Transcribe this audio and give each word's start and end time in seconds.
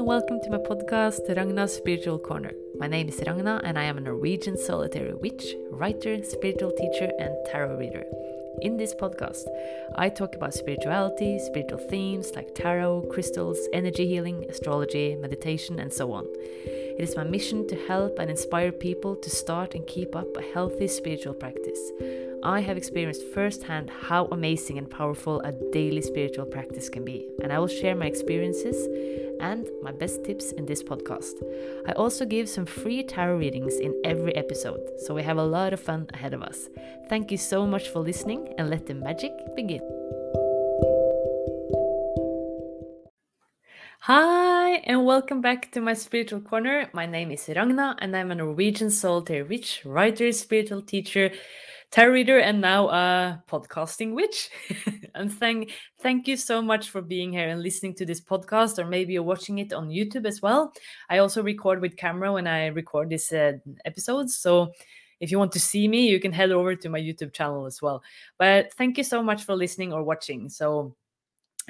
and 0.00 0.08
welcome 0.08 0.40
to 0.40 0.48
my 0.48 0.56
podcast, 0.56 1.28
Ragna's 1.28 1.74
Spiritual 1.74 2.18
Corner. 2.18 2.52
My 2.78 2.86
name 2.86 3.10
is 3.10 3.20
Ragna, 3.26 3.60
and 3.64 3.78
I 3.78 3.82
am 3.82 3.98
a 3.98 4.00
Norwegian 4.00 4.56
solitary 4.56 5.12
witch, 5.12 5.54
writer, 5.70 6.22
spiritual 6.24 6.72
teacher, 6.72 7.10
and 7.18 7.36
tarot 7.52 7.76
reader. 7.76 8.04
In 8.62 8.78
this 8.78 8.94
podcast, 8.94 9.44
I 9.96 10.08
talk 10.08 10.34
about 10.34 10.54
spirituality, 10.54 11.38
spiritual 11.40 11.80
themes 11.90 12.32
like 12.34 12.54
tarot, 12.54 13.08
crystals, 13.12 13.58
energy 13.74 14.06
healing, 14.06 14.46
astrology, 14.48 15.16
meditation, 15.16 15.78
and 15.78 15.92
so 15.92 16.14
on. 16.14 16.26
It 17.00 17.04
is 17.04 17.16
my 17.16 17.24
mission 17.24 17.66
to 17.68 17.76
help 17.86 18.18
and 18.18 18.28
inspire 18.28 18.70
people 18.70 19.16
to 19.16 19.30
start 19.30 19.74
and 19.74 19.86
keep 19.86 20.14
up 20.14 20.36
a 20.36 20.42
healthy 20.42 20.86
spiritual 20.86 21.32
practice. 21.32 21.80
I 22.42 22.60
have 22.60 22.76
experienced 22.76 23.22
firsthand 23.32 23.88
how 23.88 24.26
amazing 24.26 24.76
and 24.76 24.90
powerful 24.90 25.40
a 25.40 25.52
daily 25.72 26.02
spiritual 26.02 26.44
practice 26.44 26.90
can 26.90 27.02
be, 27.02 27.26
and 27.42 27.54
I 27.54 27.58
will 27.58 27.68
share 27.68 27.96
my 27.96 28.04
experiences 28.04 28.76
and 29.40 29.66
my 29.82 29.92
best 29.92 30.24
tips 30.24 30.52
in 30.52 30.66
this 30.66 30.82
podcast. 30.82 31.42
I 31.88 31.92
also 31.92 32.26
give 32.26 32.50
some 32.50 32.66
free 32.66 33.02
tarot 33.02 33.38
readings 33.38 33.76
in 33.76 33.98
every 34.04 34.36
episode, 34.36 34.82
so 34.98 35.14
we 35.14 35.22
have 35.22 35.38
a 35.38 35.42
lot 35.42 35.72
of 35.72 35.80
fun 35.80 36.06
ahead 36.12 36.34
of 36.34 36.42
us. 36.42 36.68
Thank 37.08 37.30
you 37.30 37.38
so 37.38 37.66
much 37.66 37.88
for 37.88 38.00
listening, 38.00 38.52
and 38.58 38.68
let 38.68 38.84
the 38.84 38.92
magic 38.92 39.32
begin. 39.56 39.99
Hi, 44.04 44.76
and 44.84 45.04
welcome 45.04 45.42
back 45.42 45.70
to 45.72 45.80
my 45.82 45.92
spiritual 45.92 46.40
corner. 46.40 46.88
My 46.94 47.04
name 47.04 47.30
is 47.30 47.46
Ragna, 47.48 47.96
and 47.98 48.16
I'm 48.16 48.30
a 48.30 48.34
Norwegian 48.34 48.90
solitary 48.90 49.42
witch, 49.42 49.82
writer, 49.84 50.32
spiritual 50.32 50.80
teacher 50.80 51.30
tarot 51.90 52.12
reader 52.12 52.38
and 52.38 52.62
now 52.62 52.88
a 52.88 53.42
podcasting 53.46 54.14
witch. 54.14 54.48
and 55.14 55.30
thank 55.30 55.72
thank 56.00 56.26
you 56.26 56.38
so 56.38 56.62
much 56.62 56.88
for 56.88 57.02
being 57.02 57.30
here 57.30 57.50
and 57.50 57.62
listening 57.62 57.94
to 57.96 58.06
this 58.06 58.22
podcast, 58.22 58.78
or 58.78 58.86
maybe 58.86 59.12
you're 59.12 59.22
watching 59.22 59.58
it 59.58 59.74
on 59.74 59.90
YouTube 59.90 60.26
as 60.26 60.40
well. 60.40 60.72
I 61.10 61.18
also 61.18 61.42
record 61.42 61.82
with 61.82 61.98
camera 61.98 62.32
when 62.32 62.46
I 62.46 62.68
record 62.68 63.10
these 63.10 63.30
uh, 63.30 63.52
episodes, 63.84 64.34
so 64.34 64.72
if 65.20 65.30
you 65.30 65.38
want 65.38 65.52
to 65.52 65.60
see 65.60 65.86
me, 65.86 66.08
you 66.08 66.18
can 66.20 66.32
head 66.32 66.52
over 66.52 66.74
to 66.74 66.88
my 66.88 66.98
YouTube 66.98 67.34
channel 67.34 67.66
as 67.66 67.82
well. 67.82 68.02
But 68.38 68.72
thank 68.72 68.96
you 68.96 69.04
so 69.04 69.22
much 69.22 69.44
for 69.44 69.54
listening 69.54 69.92
or 69.92 70.02
watching. 70.02 70.48
So, 70.48 70.96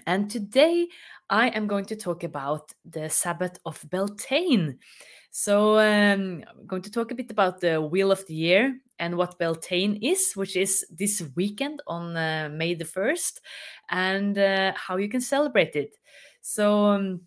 and 0.07 0.31
today 0.31 0.89
I 1.29 1.49
am 1.49 1.67
going 1.67 1.85
to 1.87 1.97
talk 1.97 2.25
about 2.25 2.73
the 2.85 3.09
Sabbath 3.09 3.59
of 3.65 3.85
Beltane. 3.91 4.79
So 5.31 5.79
um, 5.79 6.45
I'm 6.49 6.67
going 6.67 6.83
to 6.83 6.91
talk 6.91 7.13
a 7.13 7.15
bit 7.15 7.31
about 7.31 7.61
the 7.61 7.81
Wheel 7.81 8.11
of 8.11 8.27
the 8.27 8.35
Year 8.35 8.77
and 8.99 9.17
what 9.17 9.39
Beltane 9.39 9.99
is, 10.03 10.33
which 10.35 10.57
is 10.57 10.85
this 10.91 11.23
weekend 11.37 11.83
on 11.87 12.17
uh, 12.17 12.49
May 12.53 12.75
the 12.75 12.85
1st, 12.85 13.39
and 13.91 14.37
uh, 14.37 14.73
how 14.75 14.97
you 14.97 15.09
can 15.09 15.21
celebrate 15.21 15.77
it. 15.77 15.95
So 16.41 16.87
um, 16.87 17.21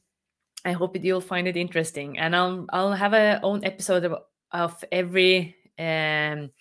I 0.66 0.74
hope 0.74 0.98
you'll 1.02 1.22
find 1.22 1.48
it 1.48 1.58
interesting. 1.58 2.20
And 2.20 2.36
I'll, 2.36 2.66
I'll 2.72 2.94
have 2.94 3.14
a 3.14 3.40
own 3.42 3.64
episode 3.64 4.04
of, 4.04 4.16
of 4.52 4.84
every 4.92 5.56
um, 5.80 6.52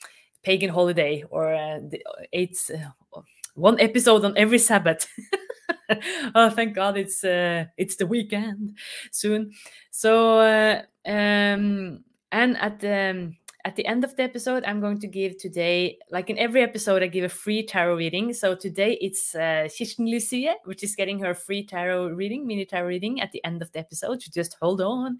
pagan 0.44 0.70
holiday 0.70 1.24
or 1.28 1.52
uh, 1.52 1.80
the, 1.88 2.02
it's 2.30 2.70
uh, 2.70 3.20
one 3.54 3.80
episode 3.80 4.24
on 4.24 4.36
every 4.36 4.58
Sabbath. 4.58 5.08
oh, 6.34 6.50
thank 6.50 6.74
God 6.74 6.96
it's 6.96 7.24
uh, 7.24 7.66
it's 7.76 7.96
the 7.96 8.06
weekend 8.06 8.76
soon. 9.10 9.52
So 9.90 10.38
uh, 10.40 10.82
um, 11.06 12.04
and 12.30 12.56
at 12.58 12.80
the 12.80 13.10
um, 13.10 13.36
at 13.64 13.76
the 13.76 13.86
end 13.86 14.04
of 14.04 14.16
the 14.16 14.22
episode, 14.22 14.64
I'm 14.64 14.80
going 14.80 14.98
to 15.00 15.06
give 15.06 15.38
today, 15.38 15.98
like 16.10 16.30
in 16.30 16.38
every 16.38 16.62
episode, 16.62 17.02
I 17.02 17.06
give 17.06 17.24
a 17.24 17.28
free 17.28 17.64
tarot 17.64 17.94
reading. 17.96 18.32
So 18.32 18.54
today 18.56 18.98
it's 19.00 19.34
uh, 19.34 19.68
Lucie, 19.98 20.50
which 20.64 20.82
is 20.82 20.96
getting 20.96 21.20
her 21.20 21.34
free 21.34 21.64
tarot 21.64 22.08
reading, 22.08 22.46
mini 22.46 22.64
tarot 22.64 22.88
reading 22.88 23.20
at 23.20 23.30
the 23.32 23.44
end 23.44 23.62
of 23.62 23.70
the 23.72 23.78
episode. 23.78 24.20
So 24.22 24.30
just 24.32 24.56
hold 24.60 24.80
on. 24.80 25.18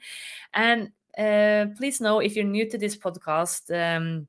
And 0.55 0.91
uh, 1.17 1.67
please 1.77 2.01
know 2.01 2.19
if 2.19 2.35
you're 2.35 2.45
new 2.45 2.69
to 2.69 2.79
this 2.79 2.97
podcast, 2.97 3.71
um, 3.71 4.27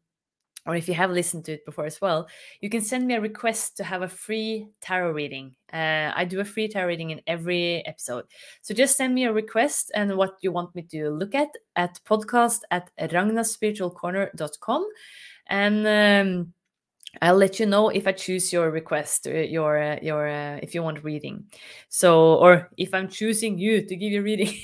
or 0.66 0.76
if 0.76 0.88
you 0.88 0.94
have 0.94 1.12
listened 1.12 1.46
to 1.46 1.54
it 1.54 1.66
before 1.66 1.86
as 1.86 2.00
well, 2.00 2.28
you 2.62 2.70
can 2.70 2.82
send 2.82 3.06
me 3.06 3.16
a 3.16 3.22
request 3.22 3.78
to 3.78 3.84
have 3.84 4.02
a 4.02 4.08
free 4.08 4.68
tarot 4.82 5.12
reading. 5.12 5.56
Uh, 5.72 6.12
I 6.16 6.26
do 6.26 6.40
a 6.40 6.46
free 6.46 6.68
tarot 6.68 6.88
reading 6.88 7.10
in 7.10 7.22
every 7.28 7.86
episode. 7.86 8.26
So 8.62 8.74
just 8.74 8.96
send 8.96 9.14
me 9.14 9.26
a 9.26 9.34
request 9.34 9.92
and 9.94 10.16
what 10.16 10.38
you 10.42 10.52
want 10.52 10.74
me 10.76 10.84
to 10.84 11.10
look 11.10 11.36
at 11.36 11.50
at 11.76 12.00
podcast 12.06 12.62
at 12.72 12.90
ragnaspiritualcorner.com. 12.98 14.88
And 15.48 15.88
um, 15.88 16.54
I'll 17.22 17.38
let 17.38 17.60
you 17.60 17.66
know 17.66 17.90
if 17.90 18.08
I 18.08 18.12
choose 18.12 18.52
your 18.52 18.72
request, 18.72 19.28
uh, 19.28 19.32
your 19.32 19.78
uh, 19.78 20.00
your 20.02 20.28
uh, 20.28 20.60
if 20.64 20.74
you 20.74 20.82
want 20.82 21.04
reading. 21.04 21.46
So, 21.90 22.36
or 22.36 22.70
if 22.78 22.94
I'm 22.94 23.08
choosing 23.08 23.58
you 23.58 23.86
to 23.86 23.96
give 23.96 24.12
you 24.12 24.24
reading. 24.24 24.56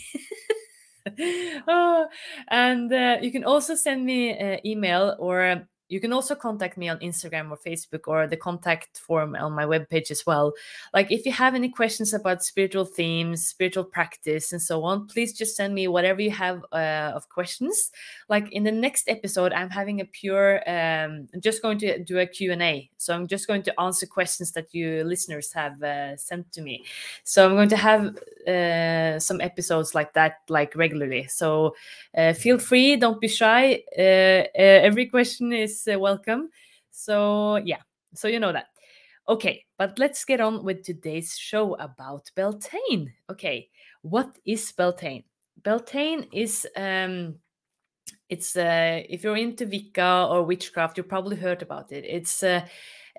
oh, 1.67 2.07
and 2.49 2.91
uh, 2.91 3.17
you 3.21 3.31
can 3.31 3.43
also 3.43 3.75
send 3.75 4.03
me 4.05 4.31
an 4.31 4.65
email 4.65 5.15
or 5.19 5.67
you 5.89 5.99
can 5.99 6.13
also 6.13 6.35
contact 6.35 6.77
me 6.77 6.87
on 6.87 6.99
Instagram 6.99 7.49
or 7.49 7.57
Facebook 7.57 8.07
or 8.07 8.27
the 8.27 8.37
contact 8.37 8.99
form 8.99 9.35
on 9.35 9.53
my 9.53 9.65
webpage 9.65 10.11
as 10.11 10.25
well. 10.25 10.53
Like 10.93 11.11
if 11.11 11.25
you 11.25 11.31
have 11.31 11.55
any 11.55 11.69
questions 11.69 12.13
about 12.13 12.43
spiritual 12.43 12.85
themes, 12.85 13.45
spiritual 13.45 13.83
practice, 13.83 14.53
and 14.53 14.61
so 14.61 14.83
on, 14.83 15.07
please 15.07 15.33
just 15.33 15.55
send 15.55 15.73
me 15.73 15.87
whatever 15.87 16.21
you 16.21 16.31
have 16.31 16.63
uh, 16.71 17.11
of 17.15 17.27
questions. 17.29 17.91
Like 18.29 18.51
in 18.51 18.63
the 18.63 18.71
next 18.71 19.09
episode, 19.09 19.51
I'm 19.51 19.71
having 19.71 19.99
a 19.99 20.05
pure, 20.05 20.57
um, 20.69 21.27
I'm 21.33 21.41
just 21.41 21.61
going 21.63 21.79
to 21.79 21.97
do 22.03 22.19
a 22.19 22.27
Q&A. 22.27 22.89
So 22.97 23.15
I'm 23.15 23.27
just 23.27 23.47
going 23.47 23.63
to 23.63 23.79
answer 23.79 24.05
questions 24.05 24.51
that 24.51 24.73
you 24.73 25.03
listeners 25.03 25.51
have 25.53 25.81
uh, 25.81 26.15
sent 26.17 26.51
to 26.53 26.61
me. 26.61 26.85
So 27.23 27.45
I'm 27.45 27.55
going 27.55 27.69
to 27.69 27.77
have 27.77 28.15
uh, 28.47 29.19
some 29.19 29.41
episodes 29.41 29.95
like 29.95 30.13
that, 30.13 30.41
like 30.49 30.75
regularly. 30.75 31.25
So 31.27 31.75
uh, 32.15 32.33
feel 32.33 32.59
free, 32.59 32.95
don't 32.95 33.19
be 33.19 33.27
shy. 33.27 33.81
Uh, 33.97 34.45
uh, 34.59 34.79
every 34.85 35.07
question 35.07 35.51
is 35.51 35.78
uh, 35.87 35.99
welcome. 35.99 36.49
So, 36.91 37.57
yeah, 37.57 37.81
so 38.13 38.27
you 38.27 38.39
know 38.39 38.51
that. 38.51 38.67
Okay, 39.27 39.63
but 39.77 39.99
let's 39.99 40.25
get 40.25 40.41
on 40.41 40.63
with 40.63 40.83
today's 40.83 41.37
show 41.37 41.75
about 41.75 42.31
Beltane. 42.35 43.13
Okay, 43.29 43.69
what 44.01 44.37
is 44.45 44.71
Beltane? 44.71 45.23
Beltane 45.61 46.27
is 46.33 46.65
um 46.75 47.35
it's 48.27 48.55
uh 48.55 49.03
if 49.07 49.23
you're 49.23 49.37
into 49.37 49.67
Wicca 49.67 50.27
or 50.31 50.43
witchcraft, 50.43 50.97
you 50.97 51.03
probably 51.03 51.35
heard 51.35 51.61
about 51.61 51.91
it. 51.91 52.05
It's 52.05 52.41
uh, 52.41 52.65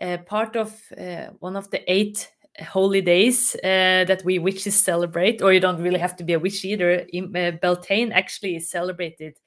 uh 0.01 0.19
part 0.27 0.57
of 0.57 0.75
uh, 0.99 1.27
one 1.39 1.55
of 1.57 1.71
the 1.71 1.81
eight 1.91 2.29
holy 2.59 3.01
days 3.01 3.55
uh, 3.57 4.05
that 4.07 4.23
we 4.25 4.39
witches 4.39 4.75
celebrate, 4.75 5.43
or 5.43 5.53
you 5.53 5.61
don't 5.61 5.81
really 5.81 5.99
have 5.99 6.17
to 6.17 6.25
be 6.25 6.33
a 6.33 6.39
witch 6.39 6.65
either. 6.65 7.07
uh, 7.15 7.51
Beltane 7.63 8.13
actually 8.13 8.57
is 8.57 8.69
celebrated. 8.69 9.39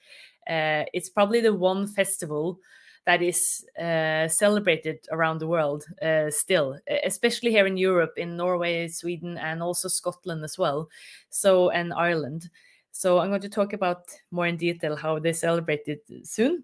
Uh, 0.50 0.84
it's 0.94 1.09
probably 1.09 1.41
the 1.41 1.53
one 1.53 1.88
festival 1.88 2.59
that 3.06 3.22
is 3.22 3.66
uh, 3.80 4.28
celebrated 4.28 5.00
around 5.12 5.40
the 5.40 5.47
world 5.47 5.86
uh, 6.02 6.30
still, 6.30 6.80
especially 7.03 7.52
here 7.52 7.68
in 7.68 7.78
Europe, 7.78 8.14
in 8.18 8.38
Norway, 8.38 8.88
Sweden, 8.88 9.38
and 9.38 9.62
also 9.62 9.88
Scotland 9.88 10.44
as 10.44 10.58
well. 10.58 10.90
So 11.30 11.69
and 11.69 11.94
Ireland. 11.94 12.50
So 12.91 13.19
I'm 13.19 13.30
going 13.30 13.41
to 13.41 13.50
talk 13.50 13.74
about 13.74 14.06
more 14.31 14.47
in 14.47 14.58
detail 14.58 14.96
how 14.96 15.19
they 15.19 15.34
celebrate 15.34 15.88
it 15.88 16.03
soon. 16.24 16.64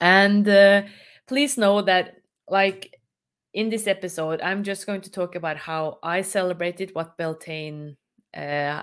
And 0.00 0.46
uh, 0.48 0.82
please 1.26 1.56
know 1.56 1.80
that, 1.82 2.16
like 2.48 2.98
in 3.54 3.70
this 3.70 3.86
episode, 3.86 4.40
I'm 4.42 4.64
just 4.64 4.86
going 4.86 5.00
to 5.02 5.10
talk 5.10 5.34
about 5.34 5.56
how 5.56 5.98
I 6.02 6.22
celebrated 6.22 6.90
what 6.94 7.16
Beltane 7.16 7.96
uh, 8.36 8.82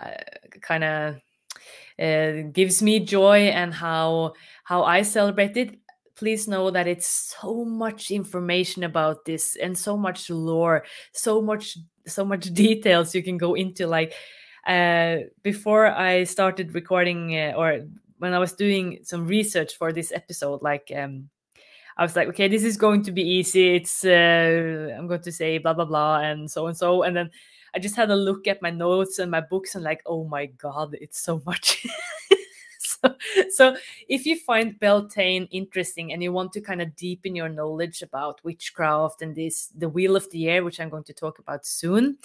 kind 0.62 0.84
of 0.84 1.16
uh, 2.00 2.50
gives 2.52 2.82
me 2.82 3.00
joy 3.00 3.48
and 3.50 3.74
how 3.74 4.34
how 4.64 4.84
I 4.84 5.04
celebrated 5.04 5.78
please 6.16 6.48
know 6.48 6.72
that 6.72 6.88
it's 6.88 7.36
so 7.40 7.66
much 7.66 8.12
information 8.12 8.84
about 8.84 9.26
this 9.26 9.56
and 9.58 9.78
so 9.78 9.98
much 9.98 10.30
lore 10.30 10.84
so 11.12 11.42
much 11.42 11.78
so 12.08 12.26
much 12.26 12.46
details 12.54 13.14
you 13.14 13.24
can 13.24 13.38
go 13.38 13.54
into 13.54 13.88
like 13.88 14.14
uh, 14.68 15.18
before 15.44 15.88
i 15.88 16.24
started 16.24 16.74
recording 16.74 17.36
uh, 17.38 17.54
or 17.56 17.82
when 18.18 18.34
i 18.34 18.40
was 18.40 18.54
doing 18.54 19.00
some 19.04 19.28
research 19.28 19.76
for 19.76 19.92
this 19.92 20.12
episode 20.12 20.62
like 20.62 20.92
um, 20.96 21.30
i 21.98 22.04
was 22.04 22.16
like 22.16 22.28
okay 22.28 22.48
this 22.48 22.64
is 22.64 22.78
going 22.78 23.04
to 23.04 23.12
be 23.12 23.22
easy. 23.22 23.76
It's 23.76 24.04
uh, 24.04 24.96
i'm 24.98 25.08
going 25.08 25.22
to 25.22 25.32
say 25.32 25.58
blah 25.60 25.74
blah 25.74 25.86
blah 25.86 26.20
and 26.20 26.50
so 26.50 26.68
and 26.68 26.78
so. 26.78 27.04
And 27.04 27.16
then 27.16 27.30
i 27.76 27.80
just 27.80 27.96
had 27.96 28.10
a 28.10 28.16
look 28.16 28.48
at 28.48 28.62
my 28.62 28.72
notes 28.72 29.20
and 29.20 29.30
my 29.30 29.42
books 29.42 29.76
and 29.76 29.84
like 29.84 30.02
oh 30.06 30.24
my 30.24 30.46
god 30.46 30.96
it's 31.00 31.20
so 31.20 31.42
much 31.46 31.86
so, 33.02 33.16
so 33.50 33.76
if 34.08 34.26
you 34.26 34.38
find 34.38 34.80
Beltane 34.80 35.48
interesting 35.52 36.14
and 36.14 36.22
you 36.22 36.32
want 36.32 36.54
to 36.54 36.62
kind 36.62 36.82
of 36.82 36.96
deepen 36.96 37.36
your 37.36 37.50
knowledge 37.50 38.02
about 38.02 38.44
witchcraft 38.44 39.22
and 39.22 39.36
this 39.36 39.68
the 39.78 39.90
Wheel 39.90 40.16
of 40.16 40.30
the 40.32 40.40
Year, 40.40 40.64
which 40.64 40.80
I'm 40.80 40.90
going 40.90 41.04
to 41.06 41.14
talk 41.14 41.40
about 41.40 41.66
soon, 41.66 42.18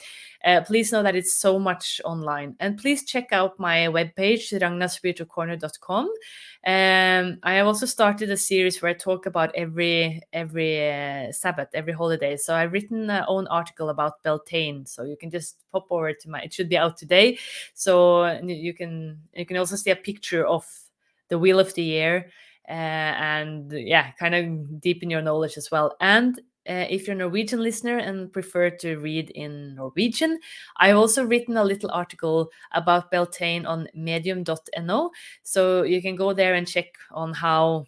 uh, 0.44 0.62
please 0.62 0.92
know 0.92 1.02
that 1.02 1.16
it's 1.16 1.34
so 1.34 1.58
much 1.58 2.00
online. 2.04 2.56
And 2.60 2.78
please 2.78 3.04
check 3.04 3.32
out 3.32 3.58
my 3.58 3.88
webpage, 3.88 4.52
ragnaspiritualcorner.com. 4.52 6.10
Um, 6.66 7.38
I 7.42 7.54
have 7.54 7.66
also 7.66 7.86
started 7.86 8.30
a 8.30 8.36
series 8.36 8.82
where 8.82 8.90
I 8.90 8.94
talk 8.94 9.24
about 9.24 9.54
every 9.54 10.20
every 10.32 10.90
uh, 10.90 11.32
Sabbath, 11.32 11.68
every 11.72 11.94
holiday. 11.94 12.36
So 12.36 12.54
I've 12.54 12.72
written 12.72 13.08
an 13.08 13.24
own 13.28 13.46
article 13.46 13.88
about 13.88 14.22
Beltane, 14.22 14.84
so 14.84 15.04
you 15.04 15.16
can 15.16 15.30
just 15.30 15.56
pop 15.72 15.86
over 15.90 16.12
to 16.12 16.30
my. 16.30 16.40
It 16.40 16.52
should 16.52 16.68
be 16.68 16.76
out 16.76 16.98
today, 16.98 17.38
so 17.72 18.26
you 18.42 18.74
can 18.74 19.18
you 19.32 19.46
can 19.46 19.56
also 19.56 19.74
see 19.76 19.90
a 19.90 19.96
picture 19.96 20.46
of 20.46 20.69
the 21.30 21.38
Wheel 21.38 21.58
of 21.58 21.72
the 21.74 21.82
Year. 21.82 22.30
Uh, 22.68 22.72
and 22.72 23.72
yeah, 23.72 24.12
kind 24.12 24.34
of 24.34 24.80
deepen 24.80 25.10
your 25.10 25.22
knowledge 25.22 25.56
as 25.56 25.70
well. 25.70 25.96
And 26.00 26.38
uh, 26.68 26.86
if 26.88 27.06
you're 27.06 27.16
a 27.16 27.18
Norwegian 27.18 27.62
listener 27.62 27.98
and 27.98 28.32
prefer 28.32 28.70
to 28.70 28.98
read 28.98 29.30
in 29.30 29.74
Norwegian, 29.74 30.38
I've 30.76 30.96
also 30.96 31.24
written 31.24 31.56
a 31.56 31.64
little 31.64 31.90
article 31.90 32.50
about 32.72 33.10
Beltane 33.10 33.66
on 33.66 33.88
medium.no. 33.94 35.10
So 35.42 35.82
you 35.82 36.02
can 36.02 36.16
go 36.16 36.32
there 36.32 36.54
and 36.54 36.68
check 36.68 36.86
on 37.10 37.32
how 37.32 37.86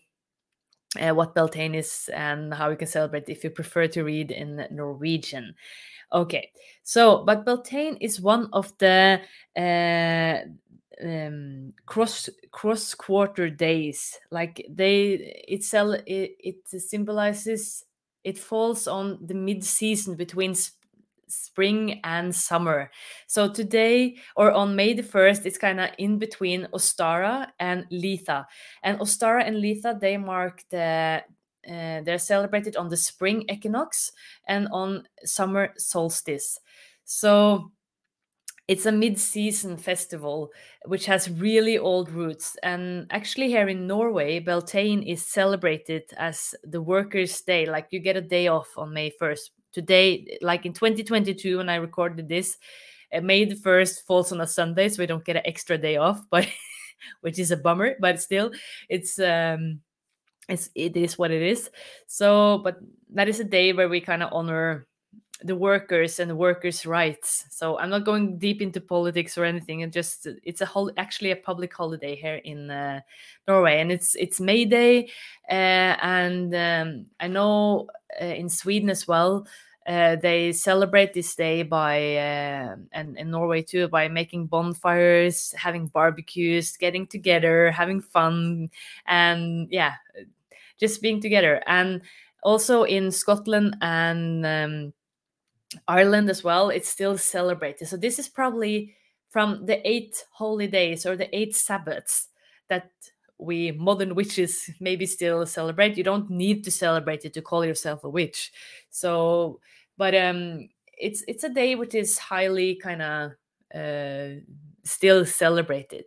uh, 1.00 1.14
what 1.14 1.34
Beltane 1.34 1.74
is 1.74 2.10
and 2.12 2.52
how 2.52 2.70
you 2.70 2.76
can 2.76 2.88
celebrate 2.88 3.28
if 3.28 3.44
you 3.44 3.50
prefer 3.50 3.86
to 3.88 4.02
read 4.02 4.30
in 4.30 4.66
Norwegian. 4.70 5.54
Okay, 6.12 6.50
so 6.82 7.24
but 7.24 7.46
Beltane 7.46 7.96
is 8.00 8.20
one 8.20 8.48
of 8.52 8.76
the 8.78 9.20
uh, 9.56 10.48
um, 11.02 11.72
cross 11.86 12.28
cross 12.50 12.94
quarter 12.94 13.50
days. 13.50 14.18
Like 14.30 14.66
they, 14.68 15.44
it's 15.48 15.74
it, 15.74 16.36
it 16.38 16.68
symbolizes 16.68 17.84
it 18.24 18.38
falls 18.38 18.86
on 18.86 19.18
the 19.24 19.34
mid 19.34 19.64
season 19.64 20.14
between 20.14 20.54
sp- 20.54 20.78
spring 21.26 22.00
and 22.04 22.34
summer. 22.34 22.90
So 23.26 23.48
today 23.48 24.16
or 24.36 24.52
on 24.52 24.76
May 24.76 24.92
the 24.94 25.02
1st, 25.02 25.46
it's 25.46 25.58
kind 25.58 25.80
of 25.80 25.90
in 25.98 26.18
between 26.18 26.68
Ostara 26.72 27.48
and 27.58 27.86
Litha. 27.90 28.46
And 28.82 28.98
Ostara 29.00 29.46
and 29.46 29.56
Litha, 29.56 29.98
they 29.98 30.16
mark 30.16 30.62
the 30.70 31.22
uh, 31.68 32.00
they're 32.02 32.18
celebrated 32.18 32.76
on 32.76 32.88
the 32.88 32.96
spring 32.96 33.44
equinox 33.48 34.10
and 34.48 34.66
on 34.72 35.06
summer 35.24 35.72
solstice. 35.78 36.58
So 37.04 37.70
it's 38.68 38.86
a 38.86 38.92
mid-season 38.92 39.76
festival 39.76 40.50
which 40.86 41.06
has 41.06 41.28
really 41.30 41.78
old 41.78 42.10
roots 42.10 42.56
and 42.62 43.06
actually 43.10 43.48
here 43.48 43.68
in 43.68 43.86
norway 43.86 44.38
beltane 44.38 45.02
is 45.02 45.26
celebrated 45.26 46.02
as 46.16 46.54
the 46.64 46.80
workers 46.80 47.40
day 47.42 47.66
like 47.66 47.88
you 47.90 47.98
get 47.98 48.16
a 48.16 48.20
day 48.20 48.46
off 48.46 48.68
on 48.76 48.92
may 48.92 49.10
1st 49.20 49.50
today 49.72 50.38
like 50.42 50.64
in 50.64 50.72
2022 50.72 51.58
when 51.58 51.68
i 51.68 51.74
recorded 51.76 52.28
this 52.28 52.56
uh, 53.12 53.20
may 53.20 53.44
the 53.44 53.56
1st 53.56 54.04
falls 54.06 54.32
on 54.32 54.40
a 54.40 54.46
sunday 54.46 54.88
so 54.88 55.02
we 55.02 55.06
don't 55.06 55.24
get 55.24 55.36
an 55.36 55.42
extra 55.44 55.76
day 55.76 55.96
off 55.96 56.20
but 56.30 56.46
which 57.20 57.38
is 57.38 57.50
a 57.50 57.56
bummer 57.56 57.96
but 58.00 58.20
still 58.20 58.52
it's 58.88 59.18
um 59.18 59.80
it's 60.48 60.70
it 60.74 60.96
is 60.96 61.18
what 61.18 61.30
it 61.30 61.42
is. 61.42 61.70
So 62.06 62.58
but 62.58 62.78
that 63.14 63.28
is 63.28 63.40
a 63.40 63.44
day 63.44 63.72
where 63.72 63.88
we 63.88 64.00
kind 64.00 64.22
of 64.22 64.30
honor 64.32 64.86
the 65.44 65.56
workers 65.56 66.20
and 66.20 66.36
workers' 66.38 66.86
rights. 66.86 67.44
So 67.50 67.78
I'm 67.78 67.90
not 67.90 68.04
going 68.04 68.38
deep 68.38 68.62
into 68.62 68.80
politics 68.80 69.36
or 69.36 69.44
anything. 69.44 69.82
And 69.82 69.92
just 69.92 70.26
it's 70.42 70.60
a 70.60 70.66
whole 70.66 70.90
actually 70.96 71.30
a 71.30 71.36
public 71.36 71.74
holiday 71.74 72.16
here 72.16 72.36
in 72.44 72.70
uh, 72.70 73.00
Norway, 73.48 73.80
and 73.80 73.90
it's 73.92 74.14
it's 74.16 74.40
May 74.40 74.64
Day, 74.64 75.10
uh, 75.50 75.96
and 76.02 76.54
um, 76.54 77.06
I 77.20 77.28
know 77.28 77.88
uh, 78.20 78.24
in 78.24 78.48
Sweden 78.48 78.90
as 78.90 79.06
well. 79.06 79.46
Uh, 79.84 80.14
they 80.14 80.52
celebrate 80.52 81.12
this 81.12 81.34
day 81.34 81.64
by 81.64 82.16
uh, 82.16 82.76
and 82.92 83.18
in 83.18 83.30
Norway 83.32 83.62
too 83.62 83.88
by 83.88 84.06
making 84.06 84.46
bonfires, 84.46 85.52
having 85.56 85.88
barbecues, 85.88 86.76
getting 86.76 87.04
together, 87.04 87.72
having 87.72 88.00
fun, 88.00 88.70
and 89.06 89.66
yeah, 89.72 89.94
just 90.78 91.02
being 91.02 91.20
together. 91.20 91.60
And 91.66 92.02
also 92.42 92.84
in 92.84 93.10
Scotland 93.10 93.76
and 93.80 94.46
um, 94.46 94.92
Ireland 95.88 96.30
as 96.30 96.44
well, 96.44 96.70
it's 96.70 96.88
still 96.88 97.16
celebrated. 97.18 97.88
So 97.88 97.96
this 97.96 98.18
is 98.18 98.28
probably 98.28 98.94
from 99.30 99.64
the 99.66 99.86
eight 99.88 100.24
holy 100.30 100.66
days 100.66 101.06
or 101.06 101.16
the 101.16 101.34
eight 101.36 101.54
Sabbaths 101.56 102.28
that 102.68 102.90
we 103.38 103.72
modern 103.72 104.14
witches 104.20 104.70
maybe 104.80 105.06
still 105.06 105.46
celebrate. 105.46 105.96
You 105.96 106.04
don't 106.04 106.30
need 106.30 106.64
to 106.64 106.70
celebrate 106.70 107.24
it 107.24 107.32
to 107.34 107.42
call 107.42 107.64
yourself 107.64 108.04
a 108.04 108.10
witch. 108.10 108.52
So, 108.90 109.60
but 109.96 110.14
um, 110.14 110.68
it's 110.98 111.24
it's 111.26 111.44
a 111.44 111.48
day 111.48 111.74
which 111.74 111.94
is 111.94 112.18
highly 112.18 112.76
kind 112.76 113.02
of 113.02 113.32
uh, 113.74 114.40
still 114.84 115.24
celebrated. 115.24 116.04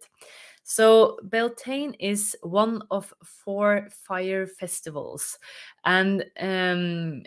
So 0.63 1.19
Beltane 1.23 1.93
is 1.99 2.35
one 2.41 2.81
of 2.89 3.13
four 3.23 3.87
fire 4.03 4.47
festivals, 4.47 5.37
and 5.83 6.25
um, 6.39 7.23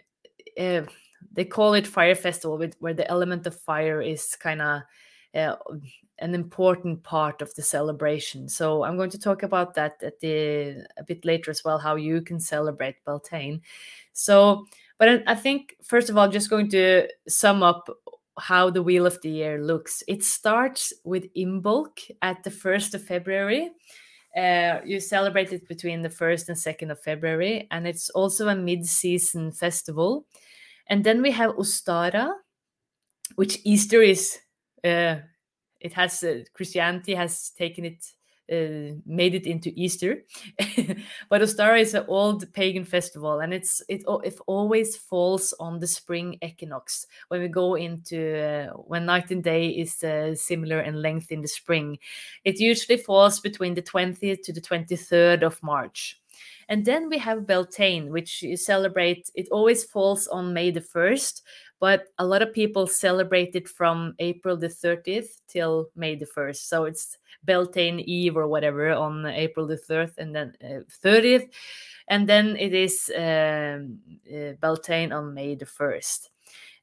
uh, 0.59 0.83
they 1.33 1.45
call 1.45 1.75
it 1.75 1.87
fire 1.87 2.15
festival 2.15 2.63
where 2.79 2.95
the 2.95 3.11
element 3.11 3.47
of 3.47 3.61
fire 3.61 4.01
is 4.01 4.37
kind 4.37 4.63
of 4.63 4.83
uh, 5.35 5.57
an 6.21 6.35
important 6.35 7.03
part 7.03 7.43
of 7.43 7.55
the 7.55 7.63
celebration. 7.63 8.49
So 8.49 8.85
i'm 8.85 8.97
going 8.97 9.11
to 9.11 9.19
talk 9.19 9.43
about 9.43 9.75
that 9.75 10.03
at 10.03 10.21
the 10.21 10.85
a 10.97 11.05
bit 11.05 11.25
later 11.25 11.51
as 11.51 11.65
well 11.65 11.79
how 11.79 11.97
you 11.97 12.23
can 12.23 12.41
celebrate 12.41 13.05
beltane. 13.05 13.61
So 14.13 14.67
but 14.99 15.23
i 15.27 15.35
think 15.35 15.77
first 15.83 16.11
of 16.11 16.17
all 16.17 16.29
just 16.29 16.51
going 16.51 16.71
to 16.71 17.09
sum 17.29 17.63
up 17.63 17.89
how 18.41 18.71
the 18.71 18.83
wheel 18.83 19.07
of 19.07 19.21
the 19.23 19.31
year 19.31 19.63
looks. 19.63 20.03
It 20.07 20.25
starts 20.25 20.93
with 21.05 21.33
imbolc 21.35 22.11
at 22.23 22.43
the 22.45 22.51
1st 22.51 22.95
of 22.95 23.05
february. 23.05 23.71
Uh, 24.37 24.79
you 24.85 25.01
celebrate 25.01 25.53
it 25.53 25.67
between 25.69 26.03
the 26.03 26.09
1st 26.09 26.49
and 26.49 26.57
2nd 26.57 26.91
of 26.91 27.01
february 27.01 27.67
and 27.71 27.89
it's 27.89 28.11
also 28.11 28.49
a 28.49 28.55
mid-season 28.55 29.51
festival 29.51 30.27
and 30.89 31.05
then 31.05 31.23
we 31.23 31.31
have 31.33 31.57
Ostara, 31.57 32.33
which 33.37 33.59
Easter 33.65 34.03
is. 34.03 34.39
Uh, 34.83 35.17
it 35.81 35.93
has 35.93 36.23
uh, 36.25 36.43
Christianity 36.55 37.15
has 37.15 37.51
taken 37.51 37.85
it, 37.85 38.05
uh, 38.51 38.97
made 39.07 39.35
it 39.35 39.47
into 39.47 39.71
Easter, 39.77 40.25
but 41.29 41.43
Ostara 41.43 41.81
is 41.81 41.95
an 41.95 42.05
old 42.09 42.53
pagan 42.53 42.85
festival, 42.85 43.41
and 43.41 43.53
it's 43.53 43.83
it 43.89 44.03
it 44.25 44.39
always 44.47 44.97
falls 44.97 45.55
on 45.61 45.79
the 45.79 45.87
spring 45.87 46.39
equinox 46.43 47.07
when 47.29 47.43
we 47.43 47.49
go 47.49 47.75
into 47.75 48.39
uh, 48.39 48.73
when 48.73 49.07
night 49.07 49.31
and 49.31 49.45
day 49.45 49.69
is 49.69 50.03
uh, 50.03 50.35
similar 50.35 50.81
in 50.81 51.03
length 51.03 51.31
in 51.31 51.43
the 51.43 51.49
spring. 51.49 51.99
It 52.45 52.59
usually 52.59 52.99
falls 52.99 53.41
between 53.41 53.75
the 53.75 53.83
twentieth 53.83 54.43
to 54.43 54.53
the 54.53 54.61
twenty 54.61 54.97
third 54.97 55.43
of 55.43 55.63
March. 55.63 56.21
And 56.69 56.85
then 56.85 57.09
we 57.09 57.17
have 57.19 57.47
Beltane, 57.47 58.11
which 58.11 58.43
you 58.43 58.57
celebrate. 58.57 59.31
It 59.35 59.49
always 59.51 59.85
falls 59.85 60.29
on 60.29 60.53
May 60.53 60.71
the 60.71 60.83
1st, 60.83 61.43
but 61.81 62.05
a 62.19 62.27
lot 62.27 62.43
of 62.43 62.53
people 62.53 62.87
celebrate 62.87 63.57
it 63.57 63.69
from 63.69 64.15
April 64.19 64.57
the 64.57 64.69
30th 64.69 65.41
till 65.49 65.89
May 65.97 66.15
the 66.15 66.27
1st. 66.27 66.57
So 66.57 66.85
it's 66.85 67.17
Beltane 67.45 68.01
Eve 68.01 68.37
or 68.37 68.47
whatever 68.49 68.91
on 68.91 69.25
April 69.25 69.67
the 69.67 69.77
3rd 69.79 70.13
and 70.19 70.35
then 70.35 70.53
uh, 70.63 70.81
30th. 71.03 71.49
And 72.09 72.29
then 72.29 72.57
it 72.57 72.75
is 72.75 73.11
um, 73.17 73.99
uh, 74.31 74.53
Beltane 74.61 75.13
on 75.13 75.35
May 75.35 75.55
the 75.55 75.67
1st. 75.67 76.29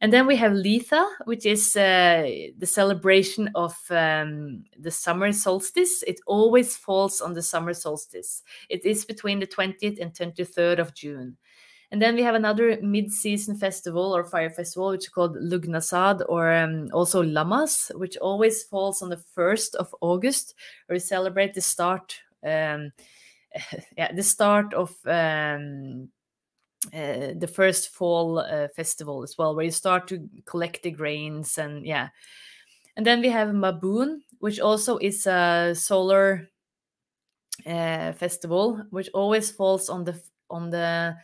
And 0.01 0.11
then 0.11 0.27
we 0.27 0.35
have 0.35 0.51
Litha, 0.51 1.05
which 1.25 1.45
is 1.45 1.75
uh, 1.75 2.27
the 2.57 2.65
celebration 2.65 3.49
of 3.55 3.75
um, 3.89 4.65
the 4.77 4.91
summer 4.91 5.31
solstice. 5.31 6.03
It 6.03 6.19
always 6.27 6.75
falls 6.75 7.21
on 7.21 7.33
the 7.33 7.41
summer 7.41 7.73
solstice. 7.73 8.43
It 8.69 8.85
is 8.85 9.05
between 9.05 9.39
the 9.39 9.47
20th 9.47 10.01
and 10.01 10.13
23rd 10.13 10.79
of 10.79 10.93
June. 10.93 11.37
And 11.91 12.01
then 12.01 12.15
we 12.15 12.23
have 12.23 12.35
another 12.35 12.77
mid-season 12.81 13.55
festival 13.55 14.15
or 14.15 14.25
fire 14.25 14.49
festival, 14.49 14.89
which 14.89 15.05
is 15.05 15.09
called 15.09 15.37
Lugnasad 15.37 16.25
or 16.27 16.51
um, 16.51 16.89
also 16.91 17.23
Lammas, 17.23 17.91
which 17.95 18.17
always 18.17 18.63
falls 18.63 19.01
on 19.01 19.09
the 19.09 19.23
1st 19.37 19.75
of 19.75 19.95
August, 20.01 20.55
where 20.87 20.95
we 20.95 20.99
celebrate 20.99 21.53
the 21.53 21.61
start, 21.61 22.19
um, 22.43 22.91
yeah, 23.97 24.11
the 24.11 24.23
start 24.23 24.73
of 24.73 24.93
um, 25.05 26.09
uh, 26.93 27.33
the 27.37 27.49
first 27.51 27.89
fall 27.89 28.39
uh, 28.39 28.67
festival 28.75 29.23
as 29.23 29.37
well, 29.37 29.55
where 29.55 29.65
you 29.65 29.71
start 29.71 30.07
to 30.07 30.27
collect 30.45 30.83
the 30.83 30.91
grains 30.91 31.57
and 31.57 31.85
yeah. 31.85 32.09
And 32.97 33.05
then 33.05 33.21
we 33.21 33.29
have 33.29 33.49
Mabon, 33.49 34.19
which 34.39 34.59
also 34.59 34.97
is 34.97 35.27
a 35.27 35.73
solar 35.75 36.47
uh, 37.65 38.13
festival, 38.13 38.81
which 38.89 39.09
always 39.13 39.51
falls 39.51 39.89
on 39.89 40.03
the 40.03 40.21
on 40.49 40.69
the 40.69 41.15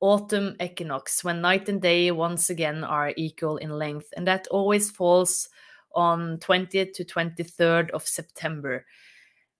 autumn 0.00 0.54
equinox 0.60 1.24
when 1.24 1.40
night 1.40 1.68
and 1.68 1.80
day 1.80 2.10
once 2.10 2.50
again 2.50 2.84
are 2.84 3.12
equal 3.16 3.56
in 3.56 3.70
length, 3.70 4.12
and 4.16 4.26
that 4.26 4.46
always 4.50 4.90
falls 4.90 5.48
on 5.94 6.38
20th 6.38 6.92
to 6.92 7.04
23rd 7.04 7.90
of 7.90 8.06
September. 8.06 8.84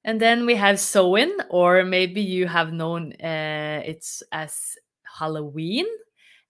and 0.05 0.21
then 0.21 0.47
we 0.47 0.55
have 0.55 0.79
Samhain, 0.79 1.33
or 1.51 1.85
maybe 1.85 2.21
you 2.23 2.47
have 2.47 2.73
known 2.73 3.13
uh, 3.15 3.83
it's 3.85 4.23
as 4.31 4.77
Halloween. 5.19 5.87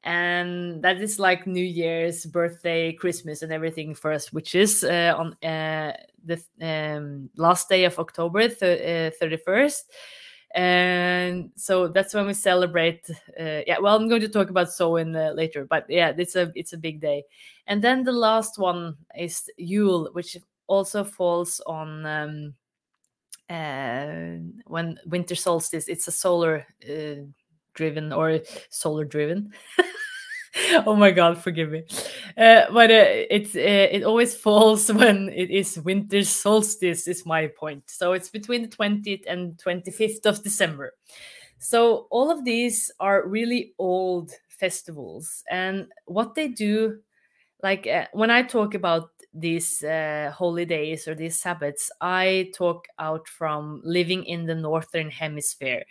And 0.04 0.82
that 0.82 1.00
is 1.00 1.18
like 1.18 1.46
New 1.46 1.64
Year's, 1.64 2.26
birthday, 2.26 2.92
Christmas, 2.92 3.42
and 3.42 3.52
everything 3.52 3.94
for 3.94 4.12
us, 4.12 4.32
which 4.32 4.54
is 4.54 4.84
uh, 4.84 5.14
on 5.16 5.32
uh, 5.42 5.96
the 6.24 6.40
um, 6.62 7.28
last 7.36 7.68
day 7.68 7.84
of 7.84 7.98
October, 7.98 8.48
th- 8.48 9.14
31st. 9.20 9.80
Uh, 9.80 9.94
and 10.54 11.50
so 11.54 11.88
that's 11.88 12.14
when 12.14 12.26
we 12.26 12.34
celebrate. 12.34 13.10
Uh, 13.38 13.60
yeah, 13.66 13.78
well, 13.78 13.94
I'm 13.94 14.08
going 14.08 14.22
to 14.22 14.28
talk 14.28 14.48
about 14.48 14.72
Samhain 14.72 15.14
uh, 15.14 15.32
later, 15.34 15.66
but 15.66 15.84
yeah, 15.88 16.12
it's 16.16 16.34
a 16.34 16.50
it's 16.54 16.72
a 16.72 16.78
big 16.78 17.00
day. 17.00 17.24
And 17.66 17.82
then 17.82 18.04
the 18.04 18.12
last 18.12 18.58
one 18.58 18.96
is 19.18 19.50
Yule, 19.58 20.08
which 20.12 20.36
also 20.66 21.04
falls 21.04 21.60
on 21.66 22.06
um, 22.06 22.54
uh, 23.50 24.38
when 24.66 24.98
winter 25.04 25.34
solstice. 25.34 25.88
It's 25.88 26.08
a 26.08 26.12
solar 26.12 26.66
uh, 26.88 27.26
driven 27.76 28.12
or 28.12 28.40
solar 28.70 29.04
driven. 29.04 29.52
oh 30.86 30.96
my 30.96 31.10
god, 31.10 31.38
forgive 31.38 31.70
me. 31.70 31.84
Uh, 32.36 32.62
but 32.72 32.90
uh, 32.90 33.04
it's 33.30 33.54
uh, 33.54 33.88
it 33.92 34.02
always 34.02 34.34
falls 34.46 34.90
when 34.92 35.28
it 35.28 35.50
is 35.50 35.78
winter 35.80 36.24
solstice. 36.24 37.06
Is 37.06 37.26
my 37.26 37.48
point. 37.48 37.84
So 37.86 38.12
it's 38.12 38.28
between 38.30 38.62
the 38.62 38.68
twentieth 38.68 39.22
and 39.28 39.58
twenty 39.58 39.90
fifth 39.90 40.26
of 40.26 40.42
December. 40.42 40.94
So 41.58 42.06
all 42.10 42.30
of 42.30 42.44
these 42.44 42.90
are 43.00 43.26
really 43.26 43.74
old 43.78 44.32
festivals, 44.48 45.44
and 45.50 45.86
what 46.06 46.34
they 46.34 46.48
do, 46.48 47.00
like 47.62 47.86
uh, 47.86 48.06
when 48.12 48.30
I 48.30 48.42
talk 48.42 48.74
about 48.74 49.10
these 49.38 49.82
uh, 49.82 50.32
holidays 50.34 51.06
or 51.06 51.14
these 51.14 51.36
Sabbaths, 51.36 51.90
I 52.00 52.50
talk 52.54 52.86
out 52.98 53.28
from 53.28 53.82
living 53.84 54.24
in 54.24 54.46
the 54.46 54.54
northern 54.54 55.10
hemisphere, 55.10 55.84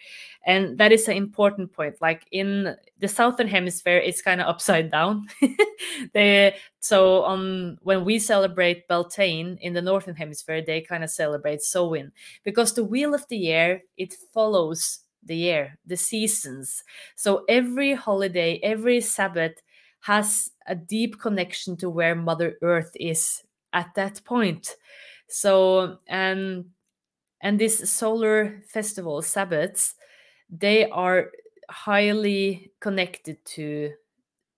and 0.46 0.78
that 0.78 0.92
is 0.92 1.08
an 1.08 1.18
important 1.18 1.72
point. 1.74 1.96
Like 2.02 2.26
in 2.32 2.76
the 3.00 3.08
southern 3.08 3.48
hemisphere, 3.48 3.98
it's 3.98 4.22
kind 4.22 4.42
of 4.42 4.48
upside 4.48 4.92
down. 4.92 5.28
they 6.14 6.56
so 6.80 7.24
on 7.24 7.78
when 7.82 8.06
we 8.06 8.20
celebrate 8.20 8.88
Beltane 8.88 9.58
in 9.62 9.74
the 9.74 9.82
northern 9.82 10.16
hemisphere, 10.16 10.62
they 10.62 10.82
kind 10.82 11.04
of 11.04 11.10
celebrate 11.10 11.62
Samhain 11.62 12.12
because 12.44 12.74
the 12.74 12.84
wheel 12.84 13.14
of 13.14 13.28
the 13.28 13.38
year 13.38 13.82
it 13.98 14.14
follows 14.34 15.00
the 15.26 15.36
year, 15.36 15.78
the 15.86 15.98
seasons. 15.98 16.84
So 17.16 17.44
every 17.50 17.94
holiday, 17.94 18.60
every 18.64 19.02
Sabbath 19.02 19.62
has 20.06 20.52
a 20.68 20.76
deep 20.76 21.20
connection 21.20 21.78
to 21.78 21.90
where 21.90 22.16
Mother 22.16 22.58
Earth 22.62 22.92
is 23.00 23.44
at 23.74 23.94
that 23.96 24.24
point. 24.24 24.76
So 25.28 26.00
and 26.08 26.66
and 27.42 27.60
this 27.60 27.90
solar 27.92 28.62
festival 28.68 29.22
Sabbaths, 29.22 29.96
they 30.50 30.90
are 30.90 31.32
highly 31.70 32.72
connected 32.80 33.44
to 33.46 33.94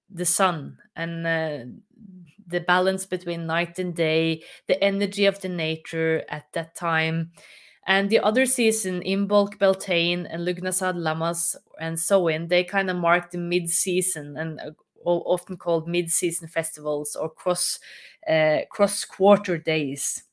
the 0.09 0.25
sun 0.25 0.77
and 0.95 1.27
uh, 1.27 1.59
the 2.47 2.59
balance 2.61 3.05
between 3.05 3.45
night 3.45 3.77
and 3.79 3.95
day, 3.95 4.43
the 4.67 4.81
energy 4.83 5.25
of 5.25 5.41
the 5.41 5.49
nature 5.49 6.23
at 6.29 6.51
that 6.53 6.75
time. 6.75 7.31
And 7.85 8.09
the 8.09 8.19
other 8.19 8.45
season, 8.45 9.01
Imbolc, 9.01 9.59
Beltane, 9.59 10.25
and 10.25 10.45
Lugnasad, 10.45 10.95
Lammas, 10.95 11.55
and 11.79 11.99
so 11.99 12.29
on, 12.29 12.47
they 12.49 12.63
kind 12.63 12.89
of 12.89 12.97
mark 12.97 13.31
the 13.31 13.37
mid 13.37 13.69
season 13.69 14.35
and 14.37 14.59
uh, 14.59 14.71
often 15.07 15.57
called 15.57 15.87
mid-season 15.87 16.47
festivals 16.47 17.15
or 17.15 17.29
cross 17.29 17.79
uh, 18.27 18.59
cross 18.69 19.05
quarter 19.05 19.57
days. 19.57 20.23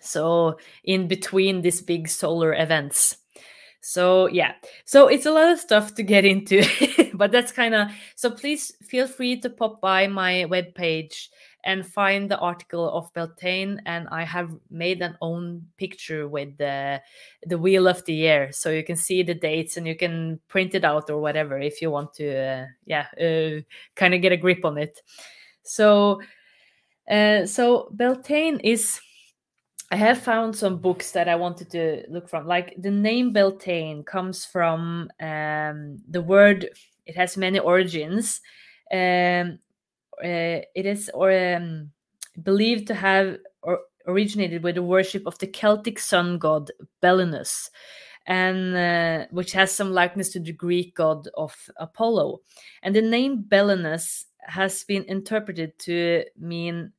So 0.00 0.56
in 0.84 1.08
between 1.08 1.62
these 1.62 1.82
big 1.82 2.08
solar 2.08 2.54
events. 2.54 3.16
So 3.82 4.26
yeah, 4.26 4.54
so 4.84 5.08
it's 5.08 5.26
a 5.26 5.32
lot 5.32 5.52
of 5.52 5.58
stuff 5.58 5.94
to 5.94 6.02
get 6.02 6.24
into, 6.24 6.64
but 7.14 7.32
that's 7.32 7.52
kind 7.52 7.74
of 7.74 7.88
so. 8.14 8.30
Please 8.30 8.72
feel 8.82 9.06
free 9.06 9.40
to 9.40 9.48
pop 9.48 9.80
by 9.80 10.06
my 10.06 10.44
webpage 10.50 11.28
and 11.64 11.86
find 11.86 12.30
the 12.30 12.38
article 12.38 12.90
of 12.90 13.12
Beltane. 13.12 13.80
And 13.86 14.08
I 14.10 14.24
have 14.24 14.50
made 14.70 15.02
an 15.02 15.16
own 15.20 15.66
picture 15.76 16.28
with 16.28 16.56
the 16.58 17.00
the 17.46 17.58
wheel 17.58 17.88
of 17.88 18.04
the 18.04 18.14
year, 18.14 18.52
so 18.52 18.70
you 18.70 18.84
can 18.84 18.96
see 18.96 19.22
the 19.22 19.34
dates 19.34 19.76
and 19.76 19.86
you 19.86 19.96
can 19.96 20.40
print 20.48 20.74
it 20.74 20.84
out 20.84 21.10
or 21.10 21.20
whatever 21.20 21.58
if 21.58 21.82
you 21.82 21.90
want 21.90 22.14
to. 22.14 22.36
Uh, 22.36 22.66
yeah, 22.86 23.06
uh, 23.20 23.60
kind 23.94 24.14
of 24.14 24.22
get 24.22 24.32
a 24.32 24.36
grip 24.36 24.64
on 24.64 24.78
it. 24.78 25.00
So, 25.62 26.20
uh, 27.10 27.46
so 27.46 27.88
Beltane 27.92 28.60
is. 28.60 29.00
I 29.92 29.96
have 29.96 30.22
found 30.22 30.54
some 30.54 30.78
books 30.78 31.10
that 31.12 31.28
I 31.28 31.34
wanted 31.34 31.70
to 31.70 32.04
look 32.08 32.28
from. 32.28 32.46
Like 32.46 32.76
the 32.78 32.92
name 32.92 33.32
Beltane 33.32 34.04
comes 34.04 34.44
from 34.44 35.10
um, 35.20 35.98
the 36.08 36.22
word. 36.22 36.68
It 37.06 37.16
has 37.16 37.36
many 37.36 37.58
origins. 37.58 38.40
Um, 38.92 39.58
uh, 40.22 40.62
it 40.74 40.86
is 40.86 41.10
or 41.14 41.32
um, 41.32 41.90
believed 42.42 42.86
to 42.88 42.94
have 42.94 43.38
or 43.62 43.80
originated 44.06 44.62
with 44.62 44.76
the 44.76 44.82
worship 44.82 45.26
of 45.26 45.38
the 45.38 45.46
Celtic 45.46 45.98
sun 45.98 46.38
god 46.38 46.70
Belenus, 47.02 47.70
and 48.26 48.76
uh, 48.76 49.26
which 49.30 49.52
has 49.52 49.72
some 49.72 49.92
likeness 49.92 50.30
to 50.30 50.40
the 50.40 50.52
Greek 50.52 50.94
god 50.94 51.28
of 51.36 51.54
Apollo. 51.76 52.40
And 52.82 52.94
the 52.94 53.02
name 53.02 53.44
Belenus 53.48 54.24
has 54.40 54.84
been 54.84 55.04
interpreted 55.04 55.78
to 55.80 56.24
mean 56.38 56.92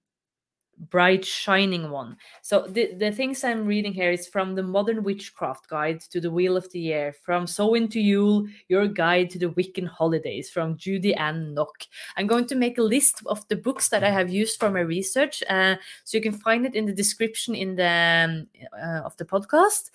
bright 0.89 1.23
shining 1.23 1.91
one. 1.91 2.17
So 2.41 2.65
the, 2.67 2.93
the 2.95 3.11
things 3.11 3.43
i'm 3.43 3.65
reading 3.65 3.93
here 3.93 4.11
is 4.11 4.27
from 4.27 4.55
the 4.55 4.63
modern 4.63 5.03
witchcraft 5.03 5.69
guide 5.69 6.01
to 6.01 6.19
the 6.19 6.31
wheel 6.31 6.57
of 6.57 6.71
the 6.71 6.79
year 6.79 7.13
from 7.23 7.45
samhain 7.45 7.87
to 7.89 7.99
yule 7.99 8.47
your 8.67 8.87
guide 8.87 9.29
to 9.31 9.39
the 9.39 9.49
wiccan 9.49 9.87
holidays 9.87 10.49
from 10.49 10.77
judy 10.77 11.13
ann 11.13 11.53
nock. 11.53 11.83
I'm 12.17 12.27
going 12.27 12.47
to 12.47 12.55
make 12.55 12.77
a 12.77 12.83
list 12.83 13.21
of 13.27 13.47
the 13.47 13.55
books 13.55 13.89
that 13.89 14.03
i 14.03 14.09
have 14.09 14.31
used 14.31 14.59
for 14.59 14.71
my 14.71 14.79
research 14.79 15.43
uh, 15.49 15.75
so 16.03 16.17
you 16.17 16.23
can 16.23 16.33
find 16.33 16.65
it 16.65 16.75
in 16.75 16.85
the 16.85 16.93
description 16.93 17.53
in 17.53 17.75
the 17.75 17.87
um, 17.91 18.47
uh, 18.73 19.01
of 19.01 19.15
the 19.17 19.25
podcast 19.25 19.91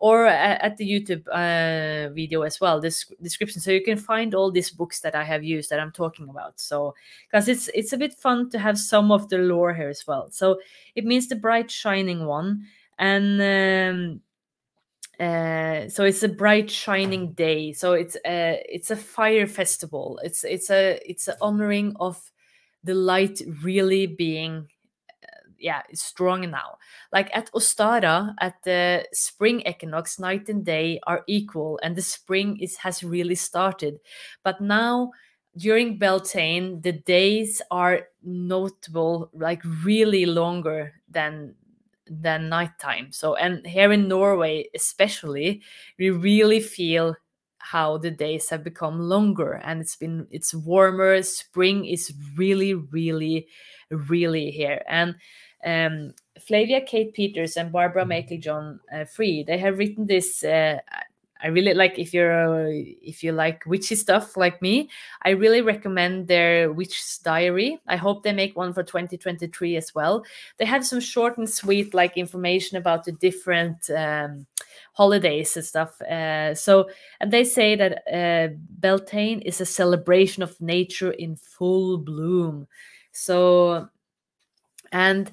or 0.00 0.26
at 0.26 0.78
the 0.78 0.90
YouTube 0.90 1.28
uh, 1.28 2.10
video 2.14 2.40
as 2.40 2.58
well, 2.58 2.80
this 2.80 3.04
description. 3.20 3.60
So 3.60 3.70
you 3.70 3.84
can 3.84 3.98
find 3.98 4.34
all 4.34 4.50
these 4.50 4.70
books 4.70 5.00
that 5.00 5.14
I 5.14 5.22
have 5.22 5.44
used 5.44 5.68
that 5.68 5.78
I'm 5.78 5.92
talking 5.92 6.30
about. 6.30 6.58
So 6.58 6.94
because 7.28 7.48
it's 7.48 7.68
it's 7.74 7.92
a 7.92 7.98
bit 7.98 8.14
fun 8.14 8.48
to 8.50 8.58
have 8.58 8.78
some 8.78 9.12
of 9.12 9.28
the 9.28 9.36
lore 9.36 9.74
here 9.74 9.90
as 9.90 10.06
well. 10.06 10.30
So 10.30 10.58
it 10.94 11.04
means 11.04 11.28
the 11.28 11.36
bright 11.36 11.70
shining 11.70 12.24
one, 12.24 12.64
and 12.98 13.42
um, 13.42 14.20
uh, 15.20 15.90
so 15.90 16.04
it's 16.04 16.22
a 16.22 16.28
bright 16.28 16.70
shining 16.70 17.32
day. 17.32 17.74
So 17.74 17.92
it's 17.92 18.16
a 18.24 18.64
it's 18.66 18.90
a 18.90 18.96
fire 18.96 19.46
festival. 19.46 20.18
It's 20.24 20.44
it's 20.44 20.70
a 20.70 20.98
it's 21.04 21.28
a 21.28 21.36
honoring 21.42 21.94
of 22.00 22.18
the 22.84 22.94
light 22.94 23.42
really 23.62 24.06
being 24.06 24.66
yeah 25.60 25.82
it's 25.88 26.02
strong 26.02 26.50
now. 26.50 26.78
Like 27.12 27.30
at 27.34 27.50
ostara 27.52 28.34
at 28.40 28.62
the 28.64 29.06
spring 29.12 29.60
equinox 29.66 30.18
night 30.18 30.48
and 30.48 30.64
day 30.64 31.00
are 31.06 31.22
equal 31.26 31.78
and 31.82 31.96
the 31.96 32.02
spring 32.02 32.58
is 32.60 32.76
has 32.78 33.02
really 33.04 33.34
started. 33.34 34.00
But 34.42 34.60
now 34.60 35.12
during 35.56 35.98
beltane 35.98 36.80
the 36.82 36.92
days 36.92 37.60
are 37.70 38.06
notable 38.22 39.30
like 39.34 39.62
really 39.84 40.24
longer 40.26 40.92
than 41.08 41.54
than 42.06 42.48
nighttime. 42.48 43.12
So 43.12 43.34
and 43.36 43.66
here 43.66 43.92
in 43.92 44.08
norway 44.08 44.66
especially 44.74 45.62
we 45.98 46.10
really 46.10 46.60
feel 46.60 47.16
how 47.58 47.98
the 47.98 48.10
days 48.10 48.48
have 48.50 48.64
become 48.64 48.98
longer 49.00 49.60
and 49.64 49.80
it's 49.80 49.96
been 49.96 50.26
it's 50.30 50.54
warmer. 50.54 51.22
Spring 51.22 51.84
is 51.84 52.12
really 52.36 52.74
really 52.74 53.46
really 53.90 54.50
here. 54.50 54.82
And 54.88 55.16
um, 55.64 56.14
Flavia 56.40 56.80
Kate 56.80 57.12
Peters 57.12 57.56
and 57.56 57.72
Barbara 57.72 58.04
mm-hmm. 58.04 58.12
MeikleJohn 58.12 58.78
uh, 58.92 59.04
Free. 59.04 59.42
They 59.42 59.58
have 59.58 59.78
written 59.78 60.06
this. 60.06 60.42
Uh, 60.44 60.78
I 61.42 61.48
really 61.48 61.72
like 61.72 61.98
if 61.98 62.12
you're 62.12 62.66
uh, 62.66 62.70
if 62.70 63.22
you 63.22 63.32
like 63.32 63.64
witchy 63.64 63.94
stuff 63.94 64.36
like 64.36 64.60
me. 64.60 64.90
I 65.22 65.30
really 65.30 65.62
recommend 65.62 66.28
their 66.28 66.72
Witch's 66.72 67.18
Diary. 67.18 67.78
I 67.86 67.96
hope 67.96 68.22
they 68.22 68.32
make 68.32 68.56
one 68.56 68.74
for 68.74 68.82
2023 68.82 69.76
as 69.76 69.94
well. 69.94 70.24
They 70.58 70.66
have 70.66 70.84
some 70.84 71.00
short 71.00 71.38
and 71.38 71.48
sweet 71.48 71.94
like 71.94 72.16
information 72.16 72.76
about 72.76 73.04
the 73.04 73.12
different 73.12 73.88
um, 73.90 74.46
holidays 74.92 75.56
and 75.56 75.64
stuff. 75.64 76.00
Uh, 76.02 76.54
so 76.54 76.90
and 77.20 77.32
they 77.32 77.44
say 77.44 77.74
that 77.74 78.02
uh, 78.12 78.54
Beltane 78.78 79.40
is 79.40 79.60
a 79.60 79.66
celebration 79.66 80.42
of 80.42 80.60
nature 80.60 81.12
in 81.12 81.36
full 81.36 81.96
bloom. 81.98 82.66
So 83.12 83.88
and 84.92 85.30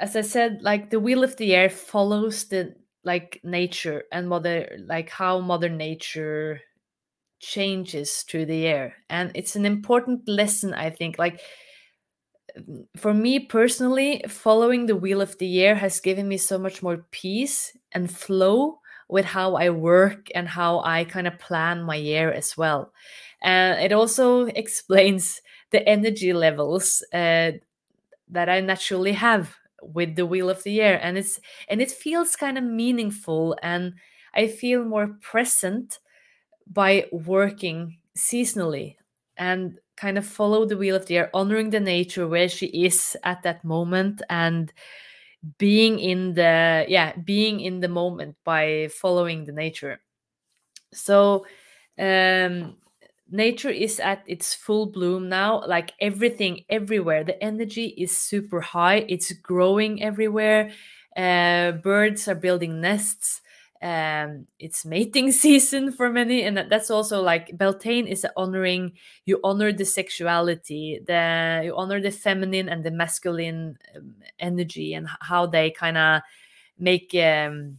as 0.00 0.16
I 0.16 0.22
said, 0.22 0.62
like 0.62 0.90
the 0.90 1.00
wheel 1.00 1.24
of 1.24 1.36
the 1.36 1.46
year 1.46 1.68
follows 1.70 2.44
the 2.44 2.74
like 3.04 3.40
nature 3.44 4.04
and 4.12 4.28
mother 4.28 4.78
like 4.86 5.10
how 5.10 5.40
mother 5.40 5.68
nature 5.68 6.60
changes 7.40 8.22
through 8.22 8.46
the 8.46 8.56
year 8.56 8.94
and 9.10 9.30
it's 9.34 9.56
an 9.56 9.66
important 9.66 10.28
lesson 10.28 10.74
i 10.74 10.90
think. 10.90 11.18
Like 11.18 11.40
for 12.96 13.12
me 13.14 13.40
personally, 13.40 14.22
following 14.28 14.86
the 14.86 14.96
wheel 14.96 15.20
of 15.20 15.36
the 15.38 15.46
year 15.46 15.74
has 15.74 16.00
given 16.00 16.28
me 16.28 16.36
so 16.38 16.58
much 16.58 16.82
more 16.82 17.04
peace 17.10 17.76
and 17.92 18.10
flow 18.10 18.78
with 19.08 19.24
how 19.24 19.54
I 19.54 19.70
work 19.70 20.28
and 20.34 20.48
how 20.48 20.80
I 20.80 21.04
kind 21.04 21.26
of 21.26 21.38
plan 21.38 21.82
my 21.82 21.96
year 21.96 22.32
as 22.32 22.56
well. 22.56 22.92
And 23.42 23.80
it 23.80 23.92
also 23.92 24.46
explains 24.62 25.40
the 25.70 25.86
energy 25.88 26.32
levels 26.32 27.04
uh, 27.12 27.52
that 28.28 28.48
I 28.48 28.60
naturally 28.60 29.12
have 29.12 29.54
with 29.92 30.16
the 30.16 30.26
wheel 30.26 30.50
of 30.50 30.62
the 30.62 30.72
year 30.72 30.98
and 31.02 31.18
it's 31.18 31.40
and 31.68 31.80
it 31.80 31.90
feels 31.90 32.36
kind 32.36 32.58
of 32.58 32.64
meaningful 32.64 33.56
and 33.62 33.94
I 34.34 34.48
feel 34.48 34.84
more 34.84 35.08
present 35.20 35.98
by 36.66 37.06
working 37.12 37.98
seasonally 38.16 38.96
and 39.36 39.78
kind 39.96 40.18
of 40.18 40.26
follow 40.26 40.66
the 40.66 40.76
wheel 40.76 40.96
of 40.96 41.06
the 41.06 41.14
year 41.14 41.30
honoring 41.34 41.70
the 41.70 41.80
nature 41.80 42.26
where 42.28 42.48
she 42.48 42.66
is 42.66 43.16
at 43.24 43.42
that 43.42 43.64
moment 43.64 44.22
and 44.30 44.72
being 45.58 45.98
in 45.98 46.34
the 46.34 46.84
yeah 46.88 47.14
being 47.24 47.60
in 47.60 47.80
the 47.80 47.88
moment 47.88 48.36
by 48.44 48.88
following 48.88 49.44
the 49.44 49.52
nature. 49.52 50.00
So 50.92 51.46
um 51.98 52.76
nature 53.30 53.70
is 53.70 53.98
at 54.00 54.22
its 54.26 54.54
full 54.54 54.86
bloom 54.86 55.28
now 55.28 55.62
like 55.66 55.92
everything 56.00 56.64
everywhere. 56.68 57.24
The 57.24 57.42
energy 57.42 57.86
is 57.98 58.16
super 58.16 58.60
high. 58.60 59.04
It's 59.08 59.32
growing 59.32 60.02
everywhere. 60.02 60.70
Uh, 61.16 61.72
birds 61.72 62.28
are 62.28 62.34
building 62.34 62.80
nests. 62.80 63.40
Um 63.82 64.46
it's 64.58 64.86
mating 64.86 65.32
season 65.44 65.92
for 65.92 66.08
many 66.08 66.42
and 66.42 66.56
that's 66.70 66.90
also 66.90 67.20
like 67.20 67.58
beltane 67.58 68.06
is 68.06 68.26
honoring 68.34 68.92
you 69.26 69.38
honor 69.44 69.70
the 69.70 69.84
sexuality 69.84 70.98
the 71.06 71.60
you 71.62 71.76
honor 71.76 72.00
the 72.00 72.10
feminine 72.10 72.70
and 72.70 72.82
the 72.84 72.90
masculine 72.90 73.76
um, 73.94 74.14
energy 74.38 74.94
and 74.94 75.06
how 75.20 75.44
they 75.44 75.70
kind 75.70 75.98
of 75.98 76.22
make 76.78 77.14
um 77.14 77.76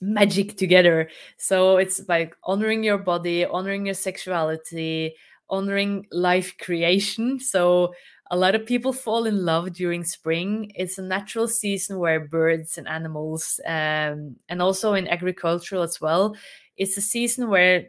magic 0.00 0.56
together 0.56 1.08
so 1.36 1.76
it's 1.76 2.00
like 2.08 2.36
honoring 2.44 2.82
your 2.82 2.98
body 2.98 3.44
honoring 3.44 3.86
your 3.86 3.94
sexuality 3.94 5.14
honoring 5.50 6.06
life 6.10 6.56
creation 6.58 7.38
so 7.38 7.92
a 8.30 8.36
lot 8.36 8.54
of 8.54 8.66
people 8.66 8.92
fall 8.92 9.26
in 9.26 9.44
love 9.44 9.72
during 9.74 10.02
spring. 10.02 10.72
It's 10.74 10.98
a 10.98 11.02
natural 11.02 11.46
season 11.46 11.98
where 11.98 12.20
birds 12.20 12.78
and 12.78 12.88
animals, 12.88 13.60
um, 13.66 14.36
and 14.48 14.62
also 14.62 14.94
in 14.94 15.06
agricultural 15.08 15.82
as 15.82 16.00
well, 16.00 16.34
it's 16.76 16.96
a 16.96 17.02
season 17.02 17.48
where 17.48 17.88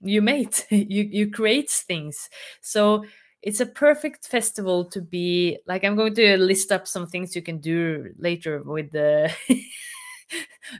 you 0.00 0.22
mate, 0.22 0.66
you 0.70 1.04
you 1.04 1.30
create 1.30 1.70
things. 1.70 2.28
So 2.60 3.04
it's 3.42 3.60
a 3.60 3.66
perfect 3.66 4.26
festival 4.26 4.86
to 4.86 5.02
be 5.02 5.58
like. 5.66 5.84
I'm 5.84 5.96
going 5.96 6.14
to 6.14 6.38
list 6.38 6.72
up 6.72 6.88
some 6.88 7.06
things 7.06 7.36
you 7.36 7.42
can 7.42 7.58
do 7.58 8.12
later 8.18 8.62
with 8.62 8.90
the. 8.92 9.32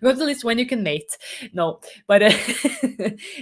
go 0.03 0.15
to 0.15 0.25
list 0.25 0.45
when 0.45 0.59
you 0.59 0.67
can 0.67 0.83
mate? 0.83 1.17
No 1.53 1.81
but 2.07 2.23
uh, 2.23 2.31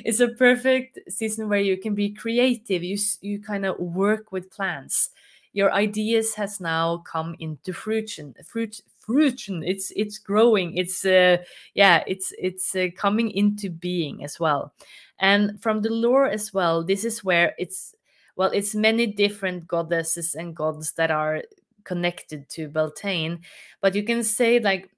it's 0.04 0.21
a 0.21 0.28
perfect 0.28 0.99
season 1.09 1.49
where 1.49 1.61
you 1.61 1.76
can 1.76 1.95
be 1.95 2.11
creative. 2.11 2.83
You 2.83 2.99
you 3.21 3.40
kind 3.40 3.66
of 3.66 3.78
work 3.78 4.33
with 4.33 4.50
plants 4.50 5.11
your 5.52 5.73
ideas 5.73 6.35
has 6.35 6.61
now 6.61 6.99
come 6.99 7.37
into 7.38 7.73
fruition 7.73 8.35
fruit 8.47 8.81
fruition. 8.99 9.62
It's 9.62 9.92
it's 9.97 10.19
growing. 10.19 10.76
It's 10.76 11.04
uh 11.04 11.38
yeah 11.75 12.02
it's 12.07 12.33
it's 12.38 12.75
uh, 12.75 12.88
coming 12.97 13.31
into 13.31 13.71
being 13.71 14.25
as 14.25 14.40
well. 14.40 14.73
And 15.19 15.61
from 15.62 15.83
the 15.83 15.90
lore 15.90 16.26
as 16.26 16.52
well 16.52 16.83
this 16.83 17.04
is 17.04 17.23
where 17.23 17.54
it's 17.59 17.95
well 18.37 18.50
it's 18.50 18.75
many 18.75 19.07
different 19.07 19.66
goddesses 19.69 20.35
and 20.35 20.57
gods 20.57 20.92
that 20.92 21.11
are 21.11 21.42
connected 21.85 22.49
to 22.49 22.69
beltane 22.69 23.40
but 23.81 23.92
you 23.92 24.04
can 24.04 24.23
say 24.23 24.61
like 24.61 24.88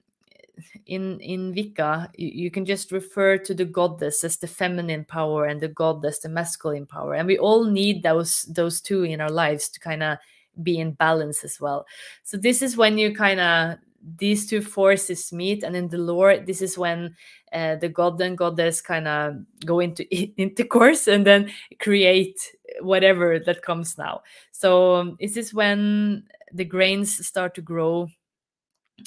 in 0.85 1.19
in 1.19 1.53
Wicca, 1.53 2.11
you, 2.15 2.27
you, 2.27 2.51
can 2.51 2.65
just 2.65 2.91
refer 2.91 3.37
to 3.37 3.53
the 3.53 3.65
goddess 3.65 4.23
as 4.23 4.37
the 4.37 4.47
feminine 4.47 5.05
power 5.05 5.45
and 5.45 5.59
the 5.59 5.67
god 5.67 6.05
as 6.05 6.19
the 6.19 6.29
masculine 6.29 6.85
power, 6.85 7.15
and 7.15 7.27
we 7.27 7.37
all 7.37 7.65
need 7.65 8.03
those 8.03 8.43
those 8.43 8.81
two 8.81 9.03
in 9.03 9.21
our 9.21 9.31
lives 9.31 9.69
to 9.69 9.79
kind 9.79 10.03
of 10.03 10.17
be 10.63 10.79
in 10.79 10.91
balance 10.91 11.43
as 11.43 11.59
well. 11.59 11.85
So 12.23 12.37
this 12.37 12.61
is 12.61 12.77
when 12.77 12.97
you 12.97 13.13
kind 13.13 13.39
of 13.39 13.77
these 14.17 14.45
two 14.45 14.61
forces 14.61 15.33
meet, 15.33 15.63
and 15.63 15.75
in 15.75 15.89
the 15.89 15.97
lore, 15.97 16.37
this 16.37 16.61
is 16.61 16.77
when 16.77 17.15
uh, 17.53 17.75
the 17.75 17.89
god 17.89 18.21
and 18.21 18.37
goddess 18.37 18.81
kind 18.81 19.07
of 19.07 19.37
go 19.65 19.79
into 19.79 20.07
intercourse 20.37 21.07
and 21.07 21.25
then 21.25 21.51
create 21.79 22.39
whatever 22.81 23.39
that 23.39 23.61
comes 23.61 23.97
now. 23.97 24.21
So 24.51 24.95
um, 24.95 25.17
this 25.19 25.37
is 25.37 25.53
when 25.53 26.23
the 26.53 26.65
grains 26.65 27.25
start 27.25 27.55
to 27.55 27.61
grow. 27.61 28.09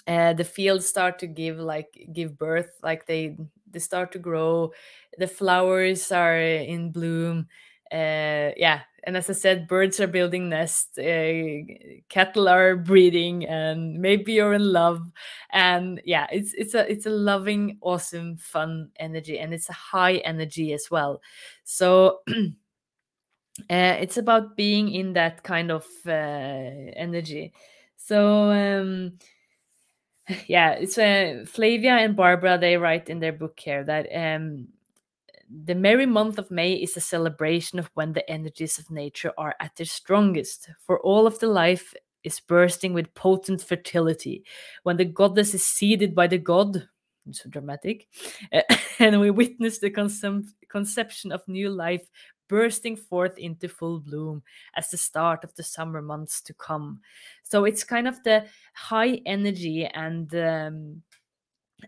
Uh, 0.06 0.32
the 0.34 0.44
fields 0.44 0.86
start 0.86 1.18
to 1.18 1.26
give 1.26 1.58
like 1.58 2.08
give 2.12 2.36
birth 2.38 2.70
like 2.82 3.06
they 3.06 3.36
they 3.70 3.78
start 3.78 4.12
to 4.12 4.18
grow. 4.18 4.72
The 5.18 5.26
flowers 5.28 6.12
are 6.12 6.38
in 6.40 6.90
bloom. 6.92 7.48
Uh, 7.90 8.52
yeah 8.58 8.80
and 9.04 9.16
as 9.16 9.30
i 9.30 9.32
said 9.32 9.66
birds 9.66 9.98
are 9.98 10.06
building 10.06 10.50
nests 10.50 10.98
uh, 10.98 11.42
cattle 12.10 12.46
are 12.46 12.76
breeding 12.76 13.46
and 13.46 13.94
maybe 13.98 14.34
you're 14.34 14.52
in 14.52 14.72
love. 14.72 15.00
And 15.52 15.98
yeah 16.04 16.26
it's 16.30 16.52
it's 16.54 16.74
a 16.74 16.90
it's 16.90 17.06
a 17.06 17.10
loving 17.10 17.78
awesome 17.80 18.36
fun 18.36 18.90
energy 18.96 19.38
and 19.38 19.54
it's 19.54 19.70
a 19.70 19.72
high 19.72 20.16
energy 20.18 20.74
as 20.74 20.88
well. 20.90 21.22
So 21.64 22.20
uh, 22.28 22.44
it's 23.70 24.16
about 24.16 24.56
being 24.56 24.92
in 24.92 25.12
that 25.14 25.42
kind 25.42 25.70
of 25.70 25.86
uh, 26.06 26.10
energy. 26.10 27.52
So 27.96 28.50
um 28.50 29.18
yeah 30.46 30.72
it's 30.72 30.98
uh, 30.98 31.44
flavia 31.46 31.92
and 31.92 32.16
barbara 32.16 32.58
they 32.58 32.76
write 32.76 33.08
in 33.08 33.18
their 33.18 33.32
book 33.32 33.58
here 33.58 33.84
that 33.84 34.06
um 34.14 34.68
the 35.64 35.74
merry 35.74 36.06
month 36.06 36.38
of 36.38 36.50
May 36.50 36.74
is 36.74 36.96
a 36.96 37.00
celebration 37.00 37.78
of 37.78 37.90
when 37.94 38.12
the 38.12 38.28
energies 38.30 38.78
of 38.78 38.90
nature 38.90 39.32
are 39.38 39.54
at 39.60 39.74
their 39.76 39.86
strongest, 39.86 40.68
for 40.86 41.00
all 41.00 41.26
of 41.26 41.38
the 41.38 41.48
life 41.48 41.94
is 42.24 42.40
bursting 42.40 42.92
with 42.92 43.14
potent 43.14 43.62
fertility. 43.62 44.44
When 44.82 44.96
the 44.96 45.04
goddess 45.04 45.54
is 45.54 45.64
seeded 45.64 46.14
by 46.14 46.26
the 46.26 46.38
god, 46.38 46.88
so 47.30 47.48
dramatic, 47.48 48.08
and 48.98 49.20
we 49.20 49.30
witness 49.30 49.78
the 49.78 49.90
conception 50.68 51.32
of 51.32 51.48
new 51.48 51.70
life 51.70 52.06
bursting 52.48 52.96
forth 52.96 53.38
into 53.38 53.68
full 53.68 54.00
bloom 54.00 54.42
as 54.74 54.90
the 54.90 54.96
start 54.96 55.44
of 55.44 55.54
the 55.54 55.62
summer 55.62 56.02
months 56.02 56.40
to 56.42 56.54
come. 56.54 57.00
So 57.42 57.64
it's 57.64 57.84
kind 57.84 58.08
of 58.08 58.22
the 58.24 58.46
high 58.74 59.20
energy 59.26 59.86
and 59.86 60.34
um, 60.34 61.02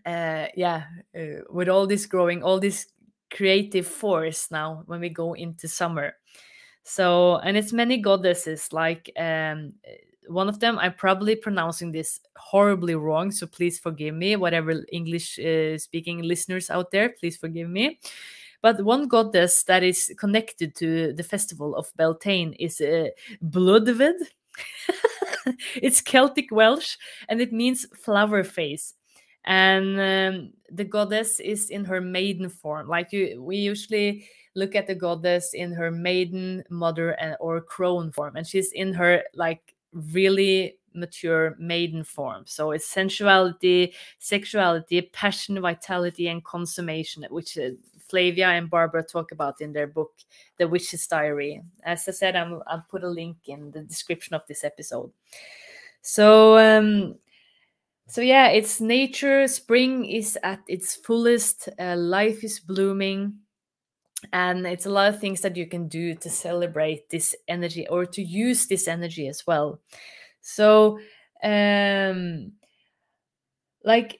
uh, 0.05 0.47
yeah, 0.55 0.83
uh, 1.17 1.43
with 1.49 1.69
all 1.69 1.87
this 1.87 2.05
growing, 2.05 2.43
all 2.43 2.59
this 2.59 2.87
creative 3.31 3.87
force 3.87 4.51
now 4.51 4.83
when 4.85 4.99
we 4.99 5.09
go 5.09 5.33
into 5.33 5.67
summer. 5.67 6.15
So, 6.83 7.37
and 7.37 7.55
it's 7.57 7.73
many 7.73 7.97
goddesses, 7.97 8.73
like 8.73 9.11
um, 9.17 9.73
one 10.27 10.49
of 10.49 10.59
them, 10.59 10.79
I'm 10.79 10.93
probably 10.93 11.35
pronouncing 11.35 11.91
this 11.91 12.19
horribly 12.35 12.95
wrong, 12.95 13.31
so 13.31 13.45
please 13.47 13.79
forgive 13.79 14.15
me. 14.15 14.35
Whatever 14.35 14.83
English 14.91 15.39
uh, 15.39 15.77
speaking 15.77 16.21
listeners 16.23 16.69
out 16.69 16.91
there, 16.91 17.09
please 17.09 17.37
forgive 17.37 17.69
me. 17.69 17.99
But 18.61 18.83
one 18.83 19.07
goddess 19.07 19.63
that 19.63 19.83
is 19.83 20.13
connected 20.19 20.75
to 20.75 21.13
the 21.13 21.23
festival 21.23 21.75
of 21.75 21.91
Beltane 21.97 22.53
is 22.53 22.79
uh, 22.79 23.09
Blodved. 23.43 24.21
it's 25.75 26.01
Celtic 26.01 26.51
Welsh 26.51 26.97
and 27.29 27.41
it 27.41 27.51
means 27.51 27.85
flower 27.95 28.43
face. 28.43 28.93
And 29.45 29.99
um, 29.99 30.53
the 30.71 30.83
goddess 30.83 31.39
is 31.39 31.69
in 31.69 31.85
her 31.85 31.99
maiden 31.99 32.49
form. 32.49 32.87
Like 32.87 33.11
you 33.11 33.41
we 33.41 33.57
usually 33.57 34.27
look 34.55 34.75
at 34.75 34.85
the 34.85 34.95
goddess 34.95 35.53
in 35.53 35.71
her 35.71 35.89
maiden 35.89 36.63
mother 36.69 37.11
and 37.11 37.35
or 37.39 37.61
crone 37.61 38.11
form 38.11 38.35
and 38.35 38.45
she's 38.45 38.71
in 38.73 38.93
her 38.93 39.23
like 39.33 39.73
really 39.93 40.77
mature 40.93 41.55
maiden 41.57 42.03
form. 42.03 42.43
So 42.45 42.71
it's 42.71 42.85
sensuality 42.85 43.93
sexuality 44.19 45.01
passion 45.01 45.59
vitality 45.59 46.27
and 46.27 46.43
consummation 46.43 47.25
which 47.29 47.57
uh, 47.57 47.71
flavia 48.11 48.49
and 48.49 48.69
barbara 48.69 49.01
talk 49.03 49.31
about 49.31 49.61
in 49.61 49.71
their 49.71 49.87
book 49.87 50.11
the 50.57 50.67
witch's 50.67 51.07
diary. 51.07 51.63
As 51.83 52.07
i 52.07 52.11
said 52.11 52.35
I'm, 52.35 52.61
i'll 52.67 52.85
put 52.91 53.03
a 53.03 53.09
link 53.09 53.37
in 53.47 53.71
the 53.71 53.81
description 53.81 54.35
of 54.35 54.43
this 54.47 54.63
episode. 54.63 55.11
So 56.01 56.57
um 56.57 57.15
so 58.07 58.21
yeah 58.21 58.49
it's 58.49 58.81
nature. 58.81 59.47
Spring 59.47 60.05
is 60.05 60.37
at 60.43 60.59
its 60.67 60.95
fullest. 60.95 61.69
Uh, 61.79 61.95
life 61.95 62.43
is 62.43 62.59
blooming. 62.59 63.39
And 64.33 64.67
it's 64.67 64.85
a 64.85 64.91
lot 64.91 65.09
of 65.09 65.19
things 65.19 65.41
that 65.41 65.57
you 65.57 65.65
can 65.65 65.87
do 65.87 66.13
to 66.13 66.29
celebrate 66.29 67.09
this 67.09 67.33
energy 67.47 67.87
or 67.87 68.05
to 68.05 68.21
use 68.21 68.67
this 68.67 68.87
energy 68.87 69.27
as 69.27 69.47
well. 69.47 69.79
So 70.41 70.99
um 71.43 72.51
like 73.83 74.19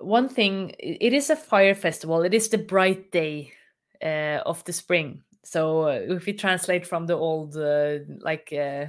one 0.00 0.28
thing 0.28 0.74
it 0.78 1.12
is 1.12 1.30
a 1.30 1.36
fire 1.36 1.74
festival 1.74 2.22
it 2.22 2.34
is 2.34 2.48
the 2.48 2.58
bright 2.58 3.10
day 3.12 3.52
uh, 4.02 4.40
of 4.46 4.64
the 4.64 4.72
spring 4.72 5.22
so 5.42 5.82
uh, 5.88 6.00
if 6.08 6.26
we 6.26 6.32
translate 6.32 6.86
from 6.86 7.06
the 7.06 7.14
old 7.14 7.56
uh, 7.56 7.98
like 8.20 8.52
uh, 8.52 8.86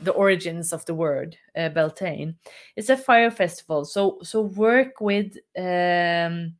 the 0.00 0.12
origins 0.12 0.72
of 0.72 0.84
the 0.84 0.94
word 0.94 1.36
uh, 1.56 1.68
Beltane. 1.68 2.36
It's 2.76 2.88
a 2.88 2.96
fire 2.96 3.30
festival, 3.30 3.84
so 3.84 4.18
so 4.22 4.42
work 4.42 5.00
with 5.00 5.36
um, 5.56 6.54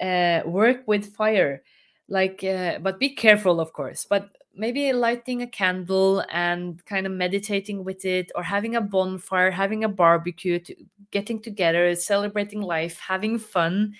uh, 0.00 0.42
work 0.46 0.82
with 0.86 1.14
fire, 1.14 1.62
like 2.08 2.40
but 2.42 2.98
be 2.98 3.10
careful, 3.14 3.60
of 3.60 3.72
course. 3.72 4.06
But 4.08 4.30
maybe 4.56 4.92
lighting 4.92 5.42
a 5.42 5.46
candle 5.46 6.24
and 6.30 6.84
kind 6.86 7.06
of 7.06 7.12
meditating 7.12 7.84
with 7.84 8.04
it, 8.04 8.32
or 8.34 8.42
having 8.42 8.76
a 8.76 8.80
bonfire, 8.80 9.50
having 9.50 9.84
a 9.84 9.88
barbecue, 9.88 10.58
to, 10.60 10.74
getting 11.10 11.40
together, 11.40 11.94
celebrating 11.94 12.62
life, 12.62 12.98
having 12.98 13.38
fun, 13.38 13.94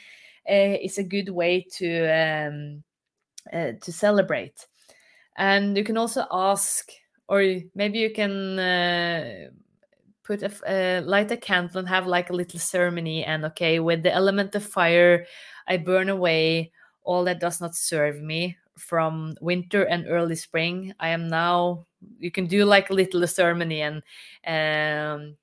uh, 0.48 0.76
is 0.82 0.98
a 0.98 1.04
good 1.04 1.28
way 1.28 1.66
to 1.72 2.08
um, 2.08 2.82
uh, 3.52 3.72
to 3.80 3.92
celebrate. 3.92 4.66
And 5.36 5.76
you 5.76 5.84
can 5.84 5.96
also 5.96 6.26
ask 6.30 6.90
or 7.28 7.42
maybe 7.74 7.98
you 7.98 8.12
can 8.12 8.58
uh, 8.58 9.48
put 10.22 10.42
a 10.42 11.00
light 11.00 11.30
a 11.30 11.36
candle 11.36 11.78
and 11.78 11.88
have 11.88 12.06
like 12.06 12.30
a 12.30 12.32
little 12.32 12.58
ceremony 12.58 13.24
and 13.24 13.44
okay 13.44 13.78
with 13.80 14.02
the 14.02 14.12
element 14.12 14.54
of 14.54 14.64
fire 14.64 15.24
i 15.68 15.76
burn 15.76 16.08
away 16.08 16.72
all 17.04 17.24
that 17.24 17.40
does 17.40 17.60
not 17.60 17.74
serve 17.74 18.20
me 18.20 18.56
from 18.78 19.34
winter 19.40 19.84
and 19.84 20.06
early 20.08 20.36
spring 20.36 20.92
i 21.00 21.08
am 21.08 21.28
now 21.28 21.86
you 22.18 22.30
can 22.30 22.46
do 22.46 22.64
like 22.64 22.90
a 22.90 22.94
little 22.94 23.26
ceremony 23.26 23.82
and 23.82 24.02
um, 24.46 25.36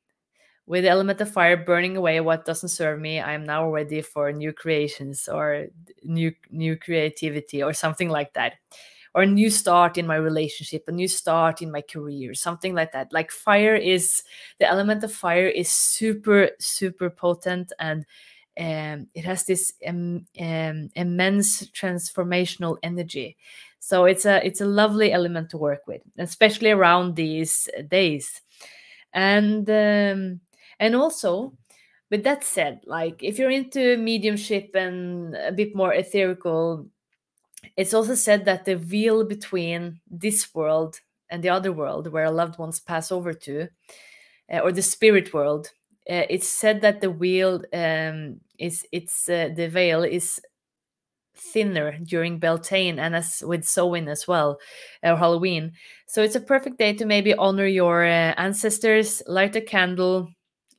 with 0.65 0.83
the 0.83 0.89
element 0.89 1.19
of 1.19 1.29
fire 1.31 1.57
burning 1.57 1.97
away 1.97 2.19
what 2.21 2.45
doesn't 2.45 2.69
serve 2.69 2.99
me 2.99 3.19
i 3.19 3.33
am 3.33 3.43
now 3.43 3.69
ready 3.69 4.01
for 4.01 4.31
new 4.31 4.53
creations 4.53 5.27
or 5.27 5.67
new 6.03 6.31
new 6.51 6.77
creativity 6.77 7.61
or 7.61 7.73
something 7.73 8.09
like 8.09 8.33
that 8.33 8.53
or 9.15 9.23
a 9.23 9.27
new 9.27 9.49
start 9.49 9.97
in 9.97 10.07
my 10.07 10.15
relationship, 10.15 10.83
a 10.87 10.91
new 10.91 11.07
start 11.07 11.61
in 11.61 11.71
my 11.71 11.81
career, 11.81 12.33
something 12.33 12.73
like 12.73 12.91
that. 12.93 13.13
Like 13.13 13.31
fire 13.31 13.75
is 13.75 14.23
the 14.59 14.67
element 14.67 15.03
of 15.03 15.13
fire 15.13 15.47
is 15.47 15.69
super, 15.71 16.49
super 16.59 17.09
potent 17.09 17.71
and 17.79 18.05
um, 18.57 19.07
it 19.13 19.25
has 19.25 19.45
this 19.45 19.73
um, 19.87 20.25
um, 20.39 20.89
immense 20.95 21.67
transformational 21.69 22.77
energy. 22.83 23.37
So 23.79 24.05
it's 24.05 24.25
a 24.25 24.45
it's 24.45 24.61
a 24.61 24.65
lovely 24.65 25.11
element 25.11 25.49
to 25.51 25.57
work 25.57 25.87
with, 25.87 26.01
especially 26.17 26.71
around 26.71 27.15
these 27.15 27.69
days. 27.89 28.41
And 29.13 29.69
um, 29.69 30.39
and 30.79 30.95
also, 30.95 31.53
with 32.09 32.23
that 32.23 32.43
said, 32.43 32.81
like 32.85 33.23
if 33.23 33.37
you're 33.37 33.51
into 33.51 33.97
mediumship 33.97 34.75
and 34.75 35.35
a 35.35 35.51
bit 35.51 35.75
more 35.75 35.93
etherical 35.93 36.87
it's 37.77 37.93
also 37.93 38.15
said 38.15 38.45
that 38.45 38.65
the 38.65 38.75
veil 38.75 39.23
between 39.23 39.99
this 40.09 40.53
world 40.53 40.99
and 41.29 41.43
the 41.43 41.49
other 41.49 41.71
world 41.71 42.11
where 42.11 42.29
loved 42.29 42.59
ones 42.59 42.79
pass 42.79 43.11
over 43.11 43.33
to 43.33 43.67
uh, 44.51 44.59
or 44.59 44.71
the 44.71 44.81
spirit 44.81 45.33
world 45.33 45.71
uh, 46.09 46.25
it's 46.29 46.47
said 46.47 46.81
that 46.81 47.01
the 47.01 47.09
veil 47.11 47.61
um, 47.73 48.39
is 48.57 48.85
it's 48.91 49.29
uh, 49.29 49.49
the 49.55 49.67
veil 49.69 50.03
is 50.03 50.39
thinner 51.35 51.97
during 52.03 52.39
Beltane 52.39 52.99
and 52.99 53.15
as 53.15 53.43
with 53.45 53.65
Samhain 53.65 54.07
as 54.07 54.27
well 54.27 54.59
or 55.01 55.15
Halloween. 55.17 55.73
So 56.07 56.21
it's 56.21 56.35
a 56.35 56.41
perfect 56.41 56.77
day 56.77 56.93
to 56.93 57.05
maybe 57.05 57.33
honor 57.33 57.65
your 57.65 58.05
uh, 58.05 58.33
ancestors 58.37 59.21
light 59.27 59.55
a 59.55 59.61
candle 59.61 60.29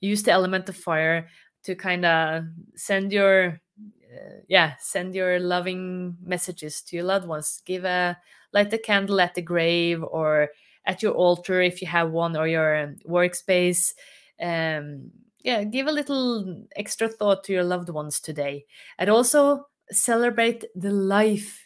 use 0.00 0.22
the 0.22 0.32
element 0.32 0.68
of 0.68 0.76
fire 0.76 1.28
to 1.64 1.74
kind 1.74 2.04
of 2.04 2.44
send 2.76 3.12
your 3.12 3.60
uh, 3.78 4.40
yeah 4.48 4.74
send 4.78 5.14
your 5.14 5.40
loving 5.40 6.16
messages 6.22 6.82
to 6.82 6.96
your 6.96 7.04
loved 7.04 7.26
ones. 7.26 7.62
Give 7.64 7.84
a 7.84 8.16
light 8.52 8.72
a 8.72 8.78
candle 8.78 9.20
at 9.20 9.34
the 9.34 9.42
grave 9.42 10.02
or 10.04 10.50
at 10.86 11.02
your 11.02 11.14
altar 11.14 11.60
if 11.62 11.80
you 11.80 11.88
have 11.88 12.10
one 12.10 12.36
or 12.36 12.46
your 12.46 12.94
workspace 13.08 13.92
um 14.42 15.10
yeah 15.42 15.62
give 15.64 15.86
a 15.86 15.92
little 15.92 16.64
extra 16.76 17.08
thought 17.08 17.44
to 17.44 17.52
your 17.52 17.64
loved 17.64 17.88
ones 17.88 18.20
today. 18.20 18.64
And 18.98 19.10
also 19.10 19.66
celebrate 19.90 20.64
the 20.74 20.90
life 20.90 21.60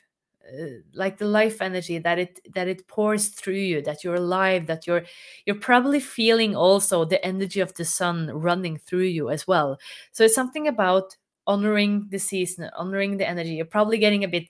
uh, 0.49 0.67
like 0.95 1.19
the 1.19 1.27
life 1.27 1.61
energy 1.61 1.99
that 1.99 2.19
it 2.19 2.41
that 2.55 2.69
it 2.69 2.89
pours 2.89 3.29
through 3.29 3.55
you 3.55 3.83
that 3.83 4.03
you're 4.03 4.15
alive 4.15 4.67
that 4.67 4.87
you're 4.87 5.05
you're 5.45 5.57
probably 5.57 6.01
feeling 6.01 6.57
also 6.57 7.05
the 7.05 7.25
energy 7.25 7.61
of 7.61 7.75
the 7.75 7.85
sun 7.85 8.31
running 8.33 8.79
through 8.79 9.03
you 9.05 9.31
as 9.31 9.47
well. 9.47 9.79
So 10.13 10.25
it's 10.25 10.35
something 10.35 10.67
about 10.67 11.17
honoring 11.47 12.09
the 12.11 12.19
season, 12.19 12.71
honoring 12.77 13.17
the 13.19 13.29
energy. 13.29 13.51
You're 13.55 13.67
probably 13.67 13.99
getting 13.99 14.25
a 14.25 14.29
bit 14.29 14.49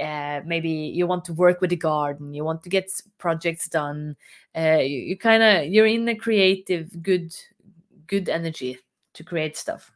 uh, 0.00 0.40
maybe 0.46 0.70
you 0.70 1.06
want 1.06 1.24
to 1.26 1.32
work 1.34 1.60
with 1.60 1.68
the 1.70 1.76
garden 1.76 2.32
you 2.32 2.44
want 2.44 2.62
to 2.62 2.68
get 2.70 2.90
projects 3.18 3.68
done. 3.68 4.16
Uh, 4.56 4.78
you, 4.80 4.98
you 5.00 5.16
kind 5.18 5.42
of 5.42 5.66
you're 5.66 5.86
in 5.86 6.08
a 6.08 6.14
creative 6.14 7.02
good 7.02 7.34
good 8.10 8.28
energy 8.28 8.76
to 9.14 9.24
create 9.24 9.56
stuff. 9.56 9.90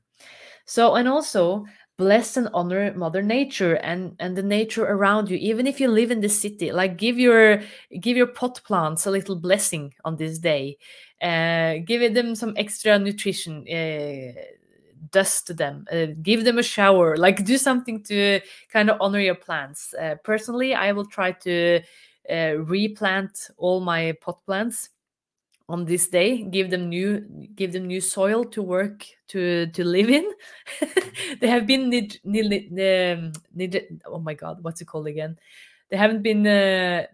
So 0.64 0.94
and 0.94 1.08
also 1.08 1.66
bless 1.96 2.36
and 2.36 2.48
honor 2.54 2.92
mother 2.94 3.22
nature 3.22 3.74
and 3.74 4.16
and 4.18 4.36
the 4.36 4.42
nature 4.42 4.84
around 4.84 5.30
you 5.30 5.36
even 5.36 5.66
if 5.66 5.80
you 5.80 5.88
live 5.88 6.10
in 6.10 6.20
the 6.20 6.28
city 6.28 6.72
like 6.72 6.96
give 6.96 7.16
your 7.16 7.60
give 8.00 8.16
your 8.16 8.26
pot 8.26 8.60
plants 8.64 9.06
a 9.06 9.10
little 9.10 9.36
blessing 9.36 9.92
on 10.04 10.16
this 10.16 10.38
day. 10.38 10.78
Uh, 11.22 11.76
give 11.84 12.12
them 12.14 12.34
some 12.34 12.52
extra 12.56 12.98
nutrition 12.98 13.64
uh, 13.68 14.32
dust 15.10 15.46
to 15.46 15.54
them 15.54 15.86
uh, 15.92 16.06
give 16.22 16.44
them 16.44 16.58
a 16.58 16.62
shower 16.62 17.16
like 17.16 17.44
do 17.44 17.56
something 17.56 18.02
to 18.02 18.40
kind 18.68 18.90
of 18.90 18.96
honor 19.00 19.20
your 19.20 19.34
plants. 19.34 19.94
Uh, 19.94 20.16
personally 20.24 20.74
i 20.74 20.92
will 20.92 21.06
try 21.06 21.30
to 21.32 21.80
uh, 22.30 22.54
replant 22.58 23.50
all 23.56 23.80
my 23.80 24.12
pot 24.20 24.44
plants 24.44 24.90
on 25.68 25.84
this 25.86 26.08
day 26.08 26.42
give 26.42 26.70
them 26.70 26.88
new 26.90 27.20
give 27.54 27.72
them 27.72 27.86
new 27.86 28.00
soil 28.00 28.44
to 28.44 28.62
work 28.62 29.06
to 29.28 29.66
to 29.68 29.84
live 29.84 30.10
in. 30.10 30.30
They 31.40 31.48
have 31.48 31.66
been 31.66 31.90
nid, 31.90 32.18
um, 32.24 33.32
nid, 33.54 34.00
oh 34.06 34.18
my 34.18 34.34
god 34.34 34.62
what's 34.62 34.80
it 34.80 34.86
called 34.86 35.06
again? 35.06 35.38
They 35.90 35.96
haven't 35.96 36.22
been 36.22 36.46
uh, 36.46 37.06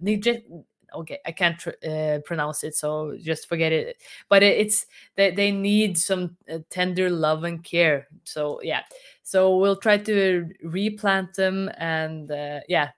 okay 0.93 1.19
i 1.25 1.31
can't 1.31 1.65
uh, 1.87 2.19
pronounce 2.25 2.65
it 2.65 2.75
so 2.75 3.17
just 3.21 3.49
forget 3.49 3.73
it. 3.73 3.97
But 4.29 4.43
it's 4.43 4.87
they, 5.17 5.31
they 5.31 5.51
need 5.53 5.97
some 5.99 6.37
uh, 6.53 6.59
tender 6.71 7.11
love 7.11 7.45
and 7.45 7.63
care. 7.63 8.09
So 8.25 8.61
yeah. 8.63 8.83
So 9.23 9.57
we'll 9.59 9.77
try 9.77 9.99
to 9.99 10.49
replant 10.65 11.35
them 11.35 11.71
and 11.79 12.31
uh, 12.31 12.61
yeah 12.69 12.91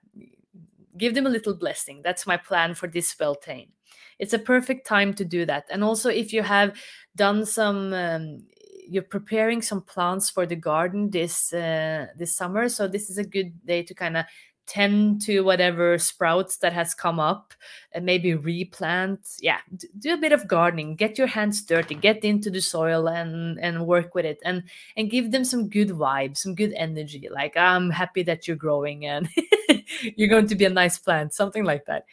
give 0.97 1.13
them 1.15 1.25
a 1.25 1.29
little 1.29 1.53
blessing. 1.55 2.01
That's 2.03 2.25
my 2.27 2.37
plan 2.37 2.75
for 2.75 2.87
this 2.87 3.13
Beltane 3.15 3.72
it's 4.19 4.33
a 4.33 4.39
perfect 4.39 4.85
time 4.87 5.13
to 5.15 5.25
do 5.25 5.45
that. 5.45 5.65
And 5.69 5.83
also 5.83 6.09
if 6.09 6.33
you 6.33 6.43
have 6.43 6.75
done 7.15 7.45
some 7.45 7.93
um, 7.93 8.43
you're 8.87 9.03
preparing 9.03 9.61
some 9.61 9.81
plants 9.81 10.29
for 10.29 10.45
the 10.45 10.55
garden 10.55 11.09
this 11.09 11.53
uh, 11.53 12.07
this 12.17 12.35
summer 12.35 12.69
so 12.69 12.87
this 12.87 13.09
is 13.09 13.17
a 13.17 13.23
good 13.23 13.65
day 13.65 13.83
to 13.83 13.93
kind 13.93 14.17
of 14.17 14.25
tend 14.65 15.21
to 15.21 15.41
whatever 15.41 15.97
sprouts 15.97 16.57
that 16.57 16.71
has 16.71 16.93
come 16.93 17.19
up 17.19 17.53
and 17.91 18.05
maybe 18.05 18.33
replant. 18.33 19.19
Yeah 19.41 19.59
do 19.99 20.13
a 20.13 20.17
bit 20.17 20.31
of 20.31 20.47
gardening. 20.47 20.95
Get 20.95 21.17
your 21.17 21.27
hands 21.27 21.61
dirty. 21.63 21.95
Get 21.95 22.23
into 22.23 22.49
the 22.49 22.61
soil 22.61 23.07
and 23.07 23.59
and 23.59 23.85
work 23.85 24.15
with 24.15 24.25
it 24.25 24.39
and 24.45 24.63
and 24.95 25.11
give 25.11 25.31
them 25.31 25.43
some 25.43 25.69
good 25.69 25.89
vibes 25.89 26.37
some 26.37 26.55
good 26.55 26.73
energy 26.75 27.27
like 27.29 27.55
i'm 27.57 27.89
happy 27.89 28.23
that 28.23 28.47
you're 28.47 28.57
growing 28.57 29.05
and 29.05 29.27
you're 30.15 30.29
going 30.29 30.47
to 30.47 30.55
be 30.55 30.65
a 30.65 30.69
nice 30.69 30.97
plant 30.97 31.33
something 31.33 31.63
like 31.63 31.85
that. 31.85 32.05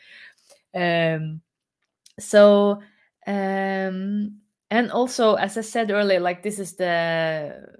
Um 0.74 1.40
so 2.18 2.80
um 3.26 4.40
and 4.70 4.90
also 4.92 5.34
as 5.34 5.56
i 5.58 5.60
said 5.60 5.90
earlier 5.90 6.20
like 6.20 6.42
this 6.42 6.58
is 6.58 6.76
the 6.76 7.79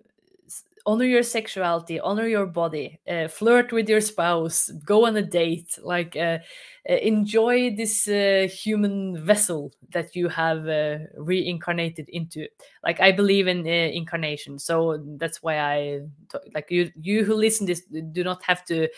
honor 0.86 1.04
your 1.04 1.22
sexuality 1.22 2.00
honor 2.00 2.26
your 2.26 2.46
body 2.46 2.98
uh, 3.08 3.28
flirt 3.28 3.72
with 3.72 3.88
your 3.88 4.00
spouse 4.00 4.70
go 4.84 5.06
on 5.06 5.16
a 5.16 5.22
date 5.22 5.78
like 5.82 6.16
uh, 6.16 6.38
uh, 6.88 6.94
enjoy 6.94 7.74
this 7.76 8.08
uh, 8.08 8.48
human 8.50 9.16
vessel 9.22 9.72
that 9.90 10.16
you 10.16 10.28
have 10.28 10.66
uh, 10.68 10.98
reincarnated 11.16 12.08
into 12.08 12.46
like 12.82 13.00
i 13.00 13.12
believe 13.12 13.46
in 13.46 13.60
uh, 13.66 13.70
incarnation 13.70 14.58
so 14.58 15.02
that's 15.16 15.42
why 15.42 15.58
i 15.58 16.00
like 16.54 16.70
you 16.70 16.90
you 17.00 17.24
who 17.24 17.34
listen 17.34 17.66
this 17.66 17.82
do 18.12 18.24
not 18.24 18.42
have 18.42 18.64
to 18.64 18.88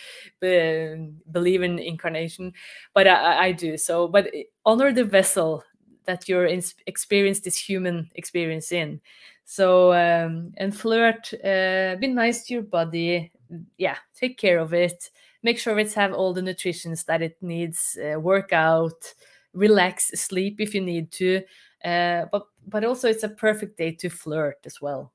believe 1.33 1.63
in 1.63 1.79
incarnation 1.79 2.53
but 2.95 3.07
I, 3.07 3.47
I 3.47 3.53
do. 3.53 3.77
So 3.77 4.09
but 4.09 4.31
honor 4.65 4.93
the 4.93 5.05
vessel 5.05 5.65
that 6.07 6.29
you're 6.29 6.47
in, 6.47 6.63
experience 6.87 7.41
this 7.41 7.57
human 7.57 8.11
experience 8.15 8.73
in 8.73 9.01
so 9.45 9.93
um, 9.93 10.53
and 10.57 10.75
flirt, 10.75 11.33
uh, 11.45 11.97
be 11.97 12.07
nice 12.07 12.45
to 12.45 12.55
your 12.55 12.63
body. 12.63 13.31
Yeah, 13.77 13.97
take 14.15 14.39
care 14.39 14.59
of 14.59 14.73
it. 14.73 15.11
Make 15.43 15.59
sure 15.59 15.79
it's 15.79 15.95
have 15.95 16.13
all 16.15 16.33
the 16.33 16.43
nutritions 16.43 17.05
that 17.05 17.23
it 17.23 17.37
needs. 17.43 17.99
Uh, 17.99 18.19
work 18.19 18.53
out, 18.53 19.13
relax, 19.53 20.09
sleep 20.15 20.61
if 20.61 20.75
you 20.75 20.81
need 20.81 21.11
to. 21.13 21.43
Uh, 21.85 22.27
but 22.31 22.47
but 22.67 22.85
also 22.85 23.09
it's 23.09 23.25
a 23.25 23.29
perfect 23.29 23.77
day 23.77 23.93
to 23.93 24.09
flirt 24.09 24.59
as 24.65 24.81
well. 24.81 25.13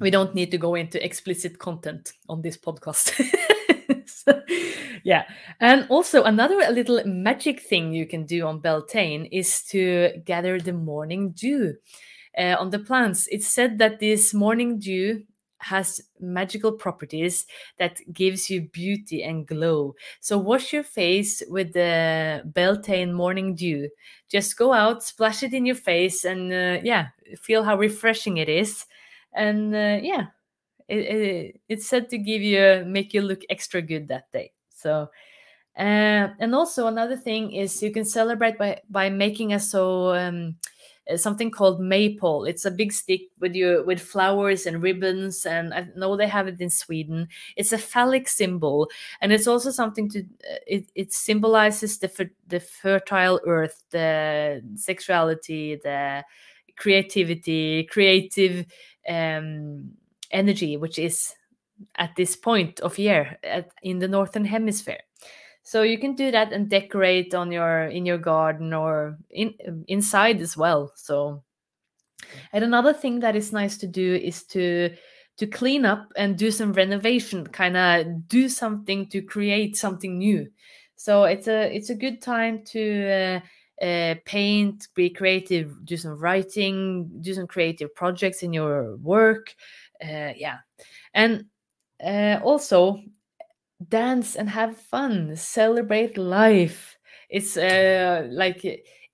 We 0.00 0.10
don't 0.10 0.34
need 0.34 0.50
to 0.50 0.58
go 0.58 0.74
into 0.74 1.04
explicit 1.04 1.58
content 1.58 2.12
on 2.28 2.42
this 2.42 2.56
podcast. 2.56 3.12
so, 4.06 4.42
yeah. 5.04 5.24
And 5.60 5.86
also 5.88 6.24
another 6.24 6.56
little 6.70 7.02
magic 7.04 7.60
thing 7.60 7.92
you 7.92 8.06
can 8.06 8.24
do 8.26 8.46
on 8.46 8.60
Beltane 8.60 9.26
is 9.26 9.62
to 9.64 10.22
gather 10.24 10.58
the 10.58 10.72
morning 10.72 11.30
dew 11.30 11.74
uh, 12.36 12.56
on 12.58 12.70
the 12.70 12.78
plants. 12.78 13.28
It's 13.30 13.48
said 13.48 13.78
that 13.78 14.00
this 14.00 14.34
morning 14.34 14.78
dew 14.78 15.22
has 15.58 16.00
magical 16.20 16.72
properties 16.72 17.46
that 17.78 17.98
gives 18.12 18.50
you 18.50 18.68
beauty 18.68 19.22
and 19.22 19.46
glow. 19.46 19.94
So 20.20 20.36
wash 20.36 20.72
your 20.72 20.82
face 20.82 21.42
with 21.48 21.72
the 21.72 22.42
Beltane 22.44 23.12
morning 23.12 23.54
dew. 23.54 23.88
Just 24.28 24.58
go 24.58 24.72
out, 24.72 25.02
splash 25.02 25.42
it 25.42 25.54
in 25.54 25.64
your 25.64 25.76
face, 25.76 26.24
and 26.24 26.52
uh, 26.52 26.80
yeah, 26.82 27.08
feel 27.40 27.62
how 27.62 27.78
refreshing 27.78 28.36
it 28.36 28.48
is. 28.48 28.84
And 29.34 29.74
uh, 29.74 29.98
yeah, 30.02 30.26
it, 30.88 30.98
it, 30.98 31.60
it's 31.68 31.86
said 31.86 32.08
to 32.10 32.18
give 32.18 32.42
you 32.42 32.84
make 32.86 33.14
you 33.14 33.22
look 33.22 33.42
extra 33.50 33.82
good 33.82 34.08
that 34.08 34.30
day. 34.32 34.52
So. 34.70 35.10
Uh, 35.76 36.28
and 36.38 36.54
also 36.54 36.86
another 36.86 37.16
thing 37.16 37.50
is 37.52 37.82
you 37.82 37.90
can 37.90 38.04
celebrate 38.04 38.56
by 38.56 38.80
by 38.88 39.10
making 39.10 39.52
a 39.52 39.58
so 39.58 40.14
um, 40.14 40.54
uh, 41.10 41.16
something 41.16 41.50
called 41.50 41.80
maypole. 41.80 42.44
It's 42.44 42.64
a 42.64 42.70
big 42.70 42.92
stick 42.92 43.22
with 43.40 43.54
you 43.56 43.82
with 43.84 44.00
flowers 44.00 44.66
and 44.66 44.80
ribbons, 44.82 45.44
and 45.46 45.74
I 45.74 45.88
know 45.96 46.16
they 46.16 46.28
have 46.28 46.46
it 46.46 46.60
in 46.60 46.70
Sweden. 46.70 47.28
It's 47.56 47.72
a 47.72 47.78
phallic 47.78 48.28
symbol, 48.28 48.88
and 49.20 49.32
it's 49.32 49.48
also 49.48 49.70
something 49.72 50.08
to 50.10 50.20
uh, 50.20 50.58
it. 50.66 50.86
It 50.94 51.12
symbolizes 51.12 51.98
the 51.98 52.30
the 52.46 52.60
fertile 52.60 53.40
earth, 53.44 53.82
the 53.90 54.62
sexuality, 54.76 55.80
the 55.82 56.24
creativity, 56.76 57.84
creative 57.84 58.66
um, 59.08 59.90
energy, 60.30 60.76
which 60.76 60.98
is 60.98 61.34
at 61.96 62.14
this 62.16 62.36
point 62.36 62.80
of 62.80 62.98
year 62.98 63.38
at, 63.42 63.70
in 63.82 63.98
the 63.98 64.08
northern 64.08 64.44
hemisphere. 64.44 65.00
So 65.62 65.82
you 65.82 65.98
can 65.98 66.14
do 66.14 66.30
that 66.30 66.52
and 66.52 66.68
decorate 66.68 67.34
on 67.34 67.50
your 67.50 67.84
in 67.84 68.04
your 68.04 68.18
garden 68.18 68.74
or 68.74 69.18
in 69.30 69.54
inside 69.88 70.40
as 70.40 70.56
well. 70.56 70.92
So 70.94 71.42
and 72.52 72.64
another 72.64 72.92
thing 72.92 73.20
that 73.20 73.34
is 73.34 73.52
nice 73.52 73.78
to 73.78 73.86
do 73.86 74.14
is 74.14 74.44
to 74.44 74.90
to 75.36 75.46
clean 75.46 75.84
up 75.84 76.12
and 76.16 76.36
do 76.36 76.50
some 76.50 76.72
renovation 76.74 77.46
kind 77.46 77.76
of 77.76 78.28
do 78.28 78.48
something 78.48 79.08
to 79.08 79.22
create 79.22 79.76
something 79.76 80.18
new. 80.18 80.48
So 80.96 81.24
it's 81.24 81.48
a 81.48 81.74
it's 81.74 81.90
a 81.90 81.94
good 81.94 82.20
time 82.20 82.62
to 82.66 83.10
uh, 83.10 83.40
uh, 83.82 84.14
paint 84.24 84.88
be 84.94 85.10
creative 85.10 85.84
do 85.84 85.96
some 85.96 86.16
writing 86.18 87.10
do 87.20 87.34
some 87.34 87.46
creative 87.46 87.94
projects 87.94 88.42
in 88.42 88.52
your 88.52 88.96
work 88.96 89.54
uh, 90.02 90.32
yeah. 90.36 90.58
And 91.14 91.46
uh, 92.04 92.40
also 92.42 93.00
dance 93.88 94.36
and 94.36 94.48
have 94.48 94.76
fun 94.76 95.36
celebrate 95.36 96.16
life. 96.16 96.96
It's 97.30 97.56
uh 97.56 98.28
like 98.30 98.64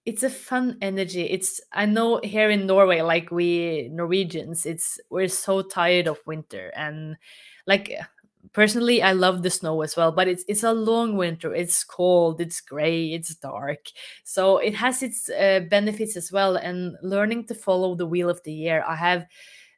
it's 0.07 0.23
a 0.23 0.31
fun 0.31 0.79
energy. 0.83 1.23
It's 1.25 1.61
i 1.73 1.87
know 1.87 2.21
here 2.23 2.51
in 2.51 2.67
norway 2.67 3.03
like 3.03 3.31
we 3.31 3.89
norwegians 3.93 4.67
it's 4.67 5.01
we're 5.11 5.29
so 5.29 5.63
tired 5.63 6.09
of 6.09 6.19
winter 6.27 6.73
and 6.77 7.17
like 7.67 7.93
personally 8.53 9.03
i 9.03 9.13
love 9.13 9.43
the 9.43 9.51
snow 9.51 9.83
as 9.83 9.97
well 9.97 10.13
but 10.13 10.29
it's 10.29 10.45
it's 10.49 10.63
a 10.65 10.73
long 10.73 11.17
winter. 11.17 11.55
It's 11.55 11.85
cold 11.85 12.41
it's 12.41 12.61
gray 12.61 13.13
it's 13.15 13.35
dark. 13.37 13.87
So 14.25 14.59
it 14.59 14.75
has 14.75 15.03
its 15.03 15.29
uh, 15.31 15.61
benefits 15.71 16.17
as 16.17 16.33
well 16.33 16.57
and 16.57 16.97
learning 17.03 17.47
to 17.47 17.55
follow 17.55 17.95
the 17.95 18.07
wheel 18.07 18.29
of 18.31 18.43
the 18.45 18.53
year 18.53 18.85
i 18.87 18.97
have 18.97 19.27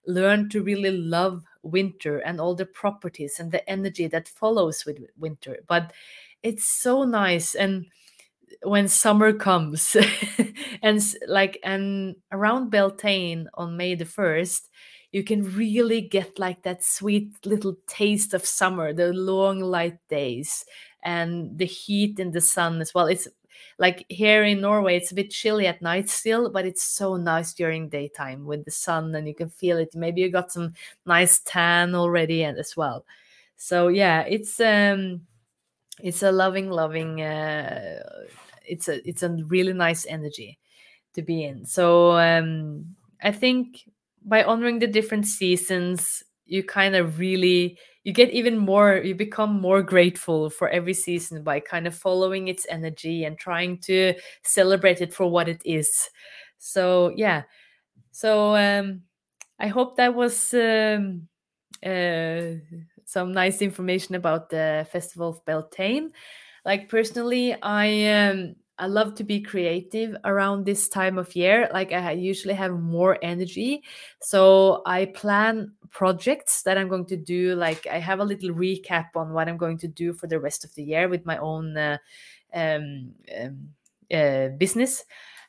learned 0.06 0.50
to 0.50 0.62
really 0.62 0.90
love 0.90 1.44
winter 1.62 2.18
and 2.18 2.40
all 2.40 2.54
the 2.54 2.66
properties 2.66 3.38
and 3.38 3.52
the 3.52 3.68
energy 3.70 4.06
that 4.08 4.28
follows 4.28 4.84
with 4.84 4.98
winter. 5.18 5.58
But 5.68 5.92
it's 6.42 6.64
so 6.64 7.04
nice 7.04 7.54
and 7.54 7.86
when 8.64 8.88
summer 8.88 9.32
comes 9.32 9.96
and 10.82 11.02
like 11.26 11.58
and 11.64 12.16
around 12.30 12.70
beltane 12.70 13.48
on 13.54 13.76
may 13.76 13.94
the 13.94 14.04
1st 14.04 14.68
you 15.12 15.22
can 15.22 15.42
really 15.54 16.00
get 16.00 16.38
like 16.38 16.62
that 16.62 16.82
sweet 16.82 17.30
little 17.44 17.76
taste 17.86 18.34
of 18.34 18.44
summer 18.44 18.92
the 18.92 19.12
long 19.12 19.60
light 19.60 19.98
days 20.08 20.64
and 21.02 21.56
the 21.58 21.66
heat 21.66 22.18
in 22.18 22.32
the 22.32 22.40
sun 22.40 22.80
as 22.80 22.94
well 22.94 23.06
it's 23.06 23.28
like 23.78 24.04
here 24.08 24.44
in 24.44 24.60
Norway, 24.60 24.96
it's 24.96 25.12
a 25.12 25.14
bit 25.14 25.30
chilly 25.30 25.66
at 25.66 25.82
night 25.82 26.08
still, 26.08 26.50
but 26.50 26.66
it's 26.66 26.82
so 26.82 27.16
nice 27.16 27.52
during 27.52 27.88
daytime 27.88 28.44
with 28.44 28.64
the 28.64 28.70
sun 28.70 29.14
and 29.14 29.26
you 29.26 29.34
can 29.34 29.48
feel 29.48 29.78
it. 29.78 29.94
Maybe 29.94 30.20
you 30.20 30.30
got 30.30 30.52
some 30.52 30.74
nice 31.06 31.40
tan 31.40 31.94
already 31.94 32.44
and 32.44 32.58
as 32.58 32.76
well. 32.76 33.04
So 33.56 33.88
yeah, 33.88 34.22
it's 34.22 34.60
um 34.60 35.22
it's 36.02 36.22
a 36.22 36.32
loving, 36.32 36.70
loving 36.70 37.22
uh 37.22 38.02
it's 38.64 38.88
a 38.88 39.06
it's 39.08 39.22
a 39.22 39.30
really 39.30 39.72
nice 39.72 40.06
energy 40.06 40.58
to 41.14 41.22
be 41.22 41.44
in. 41.44 41.64
So 41.66 42.12
um 42.18 42.96
I 43.22 43.32
think 43.32 43.88
by 44.24 44.44
honoring 44.44 44.78
the 44.78 44.86
different 44.86 45.26
seasons, 45.26 46.22
you 46.46 46.62
kind 46.62 46.94
of 46.96 47.18
really 47.18 47.78
you 48.04 48.12
get 48.12 48.30
even 48.30 48.58
more 48.58 48.96
you 48.96 49.14
become 49.14 49.60
more 49.60 49.82
grateful 49.82 50.50
for 50.50 50.68
every 50.68 50.92
season 50.94 51.42
by 51.44 51.60
kind 51.60 51.86
of 51.86 51.94
following 51.94 52.48
its 52.48 52.66
energy 52.68 53.24
and 53.24 53.38
trying 53.38 53.78
to 53.78 54.12
celebrate 54.42 55.00
it 55.00 55.14
for 55.14 55.30
what 55.30 55.48
it 55.48 55.62
is. 55.64 56.10
So 56.58 57.12
yeah. 57.16 57.42
So 58.10 58.54
um 58.56 59.02
i 59.58 59.68
hope 59.68 59.96
that 59.96 60.14
was 60.14 60.52
um 60.54 61.28
uh 61.84 62.58
some 63.04 63.32
nice 63.32 63.62
information 63.62 64.14
about 64.14 64.50
the 64.50 64.86
festival 64.90 65.28
of 65.30 65.44
beltane. 65.44 66.10
Like 66.64 66.88
personally 66.88 67.54
i 67.62 68.06
um 68.08 68.56
I 68.82 68.86
love 68.86 69.14
to 69.14 69.24
be 69.24 69.40
creative 69.40 70.16
around 70.24 70.66
this 70.66 70.88
time 70.88 71.16
of 71.16 71.36
year. 71.36 71.70
Like 71.72 71.92
I 71.92 72.10
usually 72.10 72.54
have 72.54 72.72
more 72.80 73.16
energy. 73.22 73.84
So 74.20 74.82
I 74.84 75.04
plan 75.04 75.70
projects 75.90 76.62
that 76.62 76.76
I'm 76.76 76.88
going 76.88 77.06
to 77.06 77.16
do. 77.16 77.54
Like 77.54 77.86
I 77.86 78.00
have 78.00 78.18
a 78.18 78.24
little 78.24 78.50
recap 78.50 79.14
on 79.14 79.32
what 79.32 79.48
I'm 79.48 79.56
going 79.56 79.78
to 79.78 79.88
do 79.88 80.12
for 80.12 80.26
the 80.26 80.40
rest 80.40 80.64
of 80.64 80.74
the 80.74 80.82
year 80.82 81.08
with 81.08 81.24
my 81.24 81.38
own 81.38 81.76
uh, 81.76 81.98
um, 82.52 83.12
um, 83.40 83.68
uh, 84.12 84.48
business, 84.58 85.04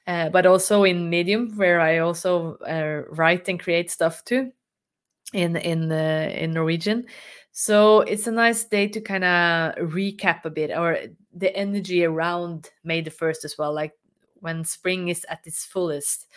uh, 0.05 0.29
but 0.29 0.45
also 0.45 0.83
in 0.83 1.09
Medium, 1.09 1.57
where 1.57 1.81
I 1.81 1.97
also 1.97 2.57
uh, 2.57 3.11
write 3.15 3.49
and 3.49 3.59
create 3.59 3.89
stuff 3.89 4.23
too 4.25 4.51
in 5.33 5.55
in 5.55 5.91
uh, 5.91 6.29
in 6.35 6.51
Norwegian. 6.53 7.05
So 7.51 8.01
it's 8.01 8.27
a 8.27 8.31
nice 8.31 8.63
day 8.63 8.87
to 8.89 9.01
kind 9.01 9.23
of 9.23 9.75
recap 9.91 10.45
a 10.45 10.49
bit 10.51 10.69
or 10.71 10.97
the 11.33 11.55
energy 11.55 12.03
around 12.03 12.69
May 12.83 13.01
the 13.01 13.11
1st 13.11 13.45
as 13.45 13.57
well, 13.57 13.73
like 13.73 13.93
when 14.39 14.63
spring 14.65 15.07
is 15.07 15.25
at 15.29 15.45
its 15.45 15.65
fullest. 15.65 16.27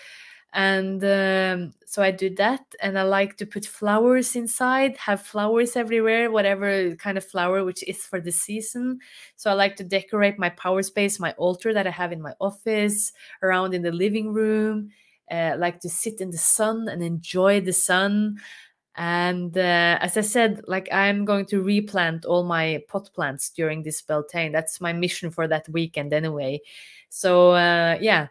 And 0.53 1.05
um, 1.05 1.75
so 1.85 2.03
I 2.03 2.13
do 2.13 2.35
that, 2.37 2.65
and 2.81 2.99
I 2.99 3.03
like 3.03 3.37
to 3.39 3.47
put 3.47 3.67
flowers 3.67 4.35
inside, 4.35 4.97
have 4.97 5.21
flowers 5.21 5.77
everywhere, 5.77 6.31
whatever 6.31 6.95
kind 6.97 7.19
of 7.19 7.25
flower 7.27 7.63
which 7.65 7.83
is 7.87 8.07
for 8.07 8.21
the 8.21 8.33
season. 8.33 9.01
So 9.35 9.51
I 9.51 9.55
like 9.55 9.77
to 9.77 9.85
decorate 9.85 10.39
my 10.39 10.49
power 10.51 10.83
space, 10.83 11.21
my 11.21 11.33
altar 11.33 11.75
that 11.75 11.87
I 11.87 11.91
have 11.91 12.13
in 12.13 12.23
my 12.23 12.33
office, 12.41 13.13
around 13.43 13.75
in 13.75 13.83
the 13.83 13.93
living 13.93 14.33
room. 14.33 14.91
Uh, 15.29 15.57
like 15.59 15.81
to 15.81 15.89
sit 15.89 16.21
in 16.21 16.31
the 16.31 16.39
sun 16.39 16.89
and 16.89 17.03
enjoy 17.03 17.61
the 17.61 17.73
sun 17.73 18.39
and 18.97 19.57
uh, 19.57 19.99
as 20.01 20.17
I 20.17 20.23
said, 20.23 20.63
like 20.67 20.89
I'm 20.91 21.27
going 21.27 21.45
to 21.47 21.63
replant 21.63 22.25
all 22.25 22.45
my 22.45 22.83
pot 22.89 23.11
plants 23.15 23.51
during 23.51 23.83
this 23.83 24.01
Beltane. 24.01 24.53
That's 24.53 24.81
my 24.81 24.95
mission 24.95 25.31
for 25.31 25.47
that 25.49 25.69
weekend 25.69 26.15
anyway. 26.15 26.61
So 27.11 27.51
uh, 27.51 27.99
yeah. 28.01 28.29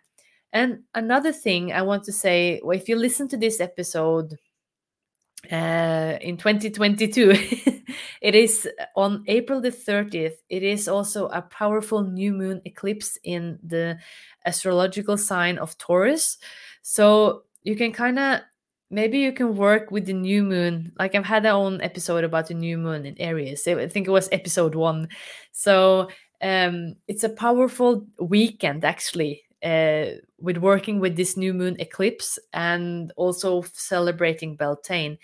And 0.51 0.83
another 0.95 1.31
thing 1.31 1.71
I 1.71 1.83
want 1.83 2.03
to 2.05 2.11
say, 2.11 2.61
well, 2.63 2.77
if 2.77 2.89
you 2.89 2.95
listen 2.95 3.27
to 3.27 3.37
this 3.37 3.59
episode 3.59 4.39
uh, 5.51 6.17
in 6.21 6.37
2022, 6.37 7.31
it 8.21 8.33
is 8.33 8.67
on 8.95 9.23
April 9.27 9.61
the 9.61 9.69
30th. 9.69 10.37
It 10.49 10.63
is 10.63 10.87
also 10.87 11.27
a 11.27 11.41
powerful 11.43 12.03
new 12.03 12.33
moon 12.33 12.61
eclipse 12.65 13.19
in 13.23 13.59
the 13.61 13.99
astrological 14.45 15.17
sign 15.17 15.59
of 15.59 15.77
Taurus. 15.77 16.37
So 16.81 17.43
you 17.63 17.75
can 17.75 17.91
kind 17.91 18.17
of 18.17 18.41
maybe 18.95 19.19
you 19.19 19.33
can 19.33 19.55
work 19.55 19.91
with 19.91 20.05
the 20.05 20.13
new 20.13 20.43
moon. 20.43 20.91
Like 20.99 21.15
i've 21.15 21.25
had 21.25 21.45
our 21.45 21.53
own 21.65 21.81
episode 21.81 22.23
about 22.23 22.47
the 22.47 22.53
new 22.55 22.77
moon 22.77 23.05
in 23.05 23.15
aries. 23.19 23.67
I 23.67 23.87
think 23.87 24.07
it 24.07 24.11
was 24.11 24.29
episode 24.31 24.75
one. 24.75 25.09
So 25.51 26.09
um 26.41 26.95
it's 27.07 27.23
a 27.23 27.29
powerful 27.29 28.05
weekend 28.19 28.83
actually 28.85 29.43
uh 29.63 30.05
with 30.39 30.57
working 30.57 30.99
with 30.99 31.15
this 31.15 31.37
new 31.37 31.53
moon 31.53 31.75
eclipse 31.79 32.39
and 32.53 33.11
also 33.17 33.63
celebrating 33.73 34.55
beltane 34.55 35.17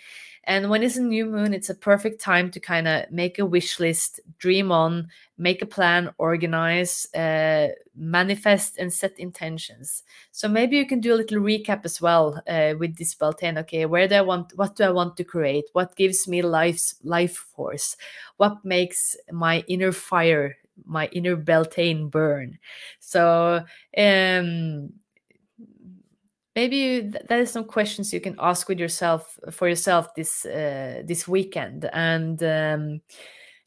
and 0.44 0.68
when 0.70 0.82
it's 0.82 0.96
a 0.96 1.02
new 1.02 1.26
moon, 1.26 1.54
it's 1.54 1.70
a 1.70 1.74
perfect 1.74 2.20
time 2.20 2.50
to 2.50 2.60
kind 2.60 2.88
of 2.88 3.10
make 3.10 3.38
a 3.38 3.46
wish 3.46 3.78
list, 3.78 4.20
dream 4.38 4.72
on, 4.72 5.08
make 5.38 5.62
a 5.62 5.66
plan, 5.66 6.10
organize, 6.18 7.06
uh, 7.14 7.68
manifest, 7.94 8.78
and 8.78 8.92
set 8.92 9.18
intentions. 9.18 10.02
So 10.32 10.48
maybe 10.48 10.76
you 10.76 10.86
can 10.86 11.00
do 11.00 11.14
a 11.14 11.16
little 11.16 11.38
recap 11.38 11.84
as 11.84 12.00
well 12.00 12.42
uh, 12.48 12.74
with 12.78 12.96
this 12.96 13.14
Beltane. 13.14 13.58
Okay, 13.58 13.86
where 13.86 14.08
do 14.08 14.16
I 14.16 14.20
want? 14.22 14.52
What 14.56 14.76
do 14.76 14.84
I 14.84 14.90
want 14.90 15.16
to 15.18 15.24
create? 15.24 15.64
What 15.74 15.96
gives 15.96 16.26
me 16.26 16.42
life's 16.42 16.96
life 17.04 17.36
force? 17.36 17.96
What 18.36 18.64
makes 18.64 19.16
my 19.30 19.64
inner 19.68 19.92
fire 19.92 20.56
my 20.86 21.06
inner 21.12 21.36
Beltane 21.36 22.08
burn. 22.08 22.58
So 22.98 23.62
um 23.96 24.92
maybe 26.54 26.76
you, 26.76 27.10
that 27.10 27.38
is 27.38 27.50
some 27.50 27.64
questions 27.64 28.12
you 28.12 28.20
can 28.20 28.36
ask 28.38 28.68
with 28.68 28.78
yourself 28.78 29.38
for 29.50 29.68
yourself 29.68 30.14
this 30.14 30.44
uh, 30.44 31.02
this 31.04 31.26
weekend. 31.26 31.88
And 31.92 32.42
um, 32.42 33.00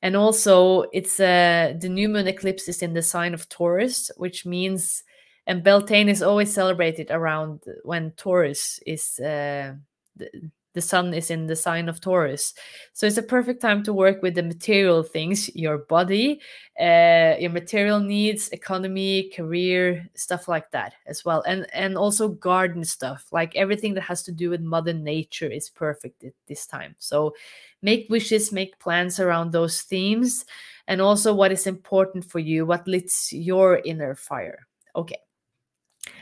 and 0.05 0.15
also 0.15 0.83
it's 0.93 1.19
uh, 1.19 1.73
the 1.79 1.89
new 1.89 2.07
moon 2.07 2.27
eclipse 2.27 2.67
is 2.67 2.83
in 2.83 2.93
the 2.93 3.01
sign 3.01 3.33
of 3.33 3.49
taurus 3.49 4.11
which 4.17 4.45
means 4.45 5.03
and 5.47 5.63
beltane 5.63 6.09
is 6.09 6.21
always 6.21 6.53
celebrated 6.53 7.07
around 7.09 7.63
when 7.83 8.11
taurus 8.11 8.79
is 8.85 9.19
uh, 9.19 9.73
the, 10.15 10.29
the 10.75 10.81
sun 10.81 11.13
is 11.13 11.31
in 11.31 11.47
the 11.47 11.55
sign 11.55 11.89
of 11.89 11.99
Taurus. 11.99 12.53
So 12.93 13.07
it's 13.07 13.17
a 13.17 13.23
perfect 13.23 13.61
time 13.61 13.81
to 13.83 13.93
work 13.93 14.21
with 14.21 14.35
the 14.35 14.43
material 14.43 15.01
things, 15.01 15.49
your 15.55 15.79
body, 15.79 16.41
uh, 16.79 17.35
your 17.39 17.49
material 17.49 17.99
needs, 17.99 18.49
economy, 18.49 19.31
career, 19.35 20.07
stuff 20.13 20.47
like 20.47 20.69
that 20.71 20.93
as 21.07 21.25
well. 21.25 21.41
And 21.47 21.65
and 21.73 21.97
also 21.97 22.27
garden 22.29 22.83
stuff, 22.83 23.25
like 23.31 23.55
everything 23.55 23.95
that 23.95 24.01
has 24.01 24.21
to 24.23 24.31
do 24.31 24.51
with 24.51 24.61
mother 24.61 24.93
nature 24.93 25.49
is 25.49 25.69
perfect 25.69 26.23
at 26.23 26.33
this 26.47 26.67
time. 26.67 26.95
So 26.99 27.33
make 27.81 28.07
wishes, 28.09 28.51
make 28.51 28.77
plans 28.79 29.19
around 29.19 29.51
those 29.51 29.81
themes 29.81 30.45
and 30.87 31.01
also 31.01 31.33
what 31.33 31.51
is 31.51 31.65
important 31.67 32.25
for 32.25 32.39
you, 32.39 32.65
what 32.65 32.87
lights 32.87 33.33
your 33.33 33.79
inner 33.85 34.15
fire. 34.15 34.67
Okay. 34.95 35.24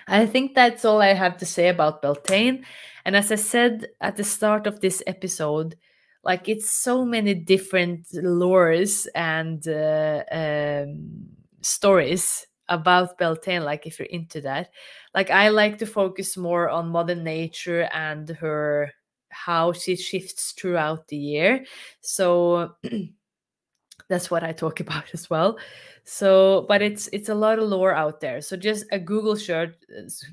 I 0.07 0.25
think 0.25 0.55
that's 0.55 0.85
all 0.85 1.01
I 1.01 1.13
have 1.13 1.37
to 1.37 1.45
say 1.45 1.69
about 1.69 2.01
Beltane. 2.01 2.65
And 3.05 3.15
as 3.15 3.31
I 3.31 3.35
said 3.35 3.87
at 4.01 4.15
the 4.17 4.23
start 4.23 4.67
of 4.67 4.79
this 4.79 5.03
episode, 5.07 5.75
like 6.23 6.47
it's 6.47 6.71
so 6.71 7.03
many 7.03 7.33
different 7.33 8.07
lores 8.13 9.07
and 9.13 9.67
uh, 9.67 10.23
um, 10.31 11.27
stories 11.61 12.47
about 12.69 13.17
Beltane. 13.17 13.63
Like 13.63 13.85
if 13.85 13.99
you're 13.99 14.07
into 14.07 14.41
that, 14.41 14.69
like 15.13 15.29
I 15.29 15.49
like 15.49 15.79
to 15.79 15.85
focus 15.85 16.37
more 16.37 16.69
on 16.69 16.89
Mother 16.89 17.15
Nature 17.15 17.89
and 17.93 18.29
her 18.29 18.91
how 19.29 19.73
she 19.73 19.95
shifts 19.95 20.53
throughout 20.53 21.07
the 21.07 21.17
year. 21.17 21.65
So 22.01 22.75
that's 24.13 24.29
what 24.29 24.43
I 24.43 24.51
talk 24.51 24.79
about 24.85 25.05
as 25.13 25.29
well. 25.29 25.57
So, 26.05 26.65
but 26.67 26.81
it's 26.81 27.09
it's 27.13 27.29
a 27.29 27.35
lot 27.35 27.59
of 27.59 27.69
lore 27.69 27.93
out 27.93 28.19
there. 28.19 28.41
So 28.41 28.55
just 28.55 28.85
a 28.91 28.99
Google 28.99 29.37
church, 29.37 29.73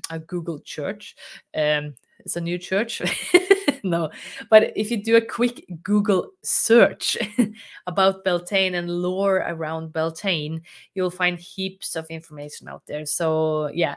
a 0.09 0.19
Google 0.19 0.59
church, 0.59 1.15
um, 1.55 1.95
it's 2.19 2.35
a 2.35 2.41
new 2.41 2.57
church. 2.57 3.01
no, 3.83 4.11
but 4.49 4.73
if 4.75 4.91
you 4.91 5.01
do 5.01 5.15
a 5.15 5.25
quick 5.25 5.65
Google 5.81 6.31
search 6.43 7.17
about 7.87 8.23
Beltane 8.23 8.75
and 8.75 8.89
lore 8.89 9.37
around 9.37 9.93
Beltane, 9.93 10.61
you'll 10.93 11.09
find 11.09 11.39
heaps 11.39 11.95
of 11.95 12.05
information 12.09 12.67
out 12.67 12.83
there. 12.85 13.05
So 13.05 13.69
yeah. 13.73 13.95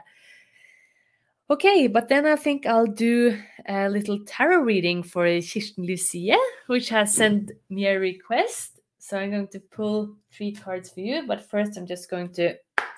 Okay, 1.47 1.85
but 1.85 2.07
then 2.09 2.25
I 2.25 2.37
think 2.37 2.65
I'll 2.65 2.87
do 2.87 3.37
a 3.67 3.87
little 3.87 4.17
tarot 4.25 4.61
reading 4.61 5.03
for 5.03 5.25
Kirsten 5.25 5.85
Lucia, 5.85 6.39
which 6.65 6.89
has 6.89 7.13
sent 7.13 7.51
me 7.69 7.85
a 7.85 7.99
request. 7.99 8.74
So 9.05 9.19
I'm 9.19 9.29
going 9.29 9.49
to 9.49 9.59
pull 9.59 10.15
three 10.31 10.51
cards 10.51 10.89
for 10.89 11.01
you, 11.01 11.27
but 11.27 11.47
first 11.47 11.77
I'm 11.77 11.85
just 11.85 12.09
going 12.09 12.33
to 12.33 12.55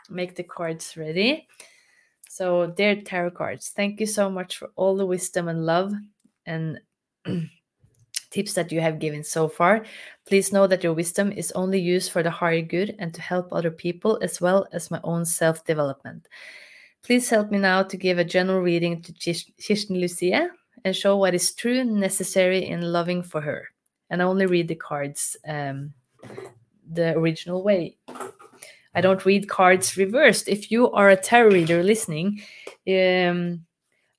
make 0.09 0.37
the 0.37 0.43
cards 0.43 0.95
ready. 0.95 1.49
So, 2.29 2.67
dear 2.67 3.01
tarot 3.01 3.31
cards, 3.31 3.73
thank 3.75 3.99
you 3.99 4.05
so 4.05 4.29
much 4.29 4.55
for 4.55 4.69
all 4.77 4.95
the 4.95 5.05
wisdom 5.05 5.49
and 5.49 5.65
love 5.65 5.91
and 6.45 6.79
tips 8.31 8.53
that 8.53 8.71
you 8.71 8.79
have 8.79 8.99
given 8.99 9.21
so 9.21 9.49
far. 9.49 9.83
Please 10.25 10.53
know 10.53 10.65
that 10.65 10.81
your 10.81 10.93
wisdom 10.93 11.33
is 11.33 11.51
only 11.51 11.81
used 11.81 12.09
for 12.09 12.23
the 12.23 12.31
higher 12.31 12.61
good 12.61 12.95
and 12.99 13.13
to 13.13 13.19
help 13.19 13.51
other 13.51 13.69
people 13.69 14.17
as 14.21 14.39
well 14.39 14.65
as 14.71 14.89
my 14.89 15.01
own 15.03 15.25
self 15.25 15.65
development. 15.65 16.29
Please 17.03 17.29
help 17.29 17.51
me 17.51 17.57
now 17.57 17.83
to 17.83 17.97
give 17.97 18.17
a 18.17 18.23
general 18.23 18.61
reading 18.61 19.01
to 19.01 19.11
Kirsten 19.11 19.99
Lucia 19.99 20.51
and 20.85 20.95
show 20.95 21.17
what 21.17 21.35
is 21.35 21.53
true 21.53 21.81
and 21.81 21.99
necessary 21.99 22.65
in 22.65 22.93
loving 22.93 23.23
for 23.23 23.41
her. 23.41 23.67
And 24.09 24.21
I 24.21 24.25
only 24.25 24.45
read 24.45 24.67
the 24.67 24.75
cards 24.75 25.35
um, 25.47 25.93
the 26.91 27.15
original 27.17 27.63
way. 27.63 27.97
I 28.95 29.01
don't 29.01 29.25
read 29.25 29.47
cards 29.47 29.97
reversed. 29.97 30.47
If 30.47 30.71
you 30.71 30.91
are 30.91 31.09
a 31.09 31.15
tarot 31.15 31.51
reader 31.51 31.83
listening, 31.83 32.41
um, 32.87 33.65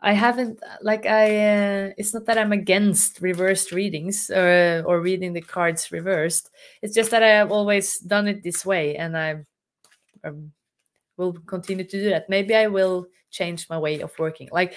I 0.00 0.12
haven't 0.12 0.60
like 0.82 1.06
I. 1.06 1.24
Uh, 1.24 1.90
it's 1.98 2.14
not 2.14 2.26
that 2.26 2.38
I'm 2.38 2.52
against 2.52 3.20
reversed 3.20 3.72
readings 3.72 4.30
or 4.30 4.84
or 4.86 5.00
reading 5.00 5.32
the 5.32 5.40
cards 5.40 5.90
reversed. 5.90 6.50
It's 6.82 6.94
just 6.94 7.10
that 7.10 7.24
I 7.24 7.28
have 7.28 7.50
always 7.50 7.98
done 7.98 8.28
it 8.28 8.44
this 8.44 8.64
way, 8.64 8.94
and 8.96 9.16
I 9.16 9.36
um, 10.22 10.52
will 11.16 11.32
continue 11.32 11.84
to 11.84 12.00
do 12.00 12.10
that. 12.10 12.28
Maybe 12.28 12.54
I 12.54 12.68
will 12.68 13.08
change 13.30 13.68
my 13.68 13.78
way 13.78 14.00
of 14.00 14.16
working. 14.18 14.48
Like 14.52 14.74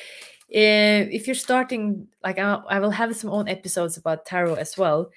uh, 0.53 1.07
if 1.09 1.27
you're 1.27 1.35
starting, 1.35 2.07
like 2.23 2.37
I, 2.37 2.59
I 2.69 2.79
will 2.79 2.91
have 2.91 3.15
some 3.15 3.29
own 3.29 3.47
episodes 3.47 3.95
about 3.95 4.25
tarot 4.25 4.55
as 4.55 4.77
well, 4.77 5.09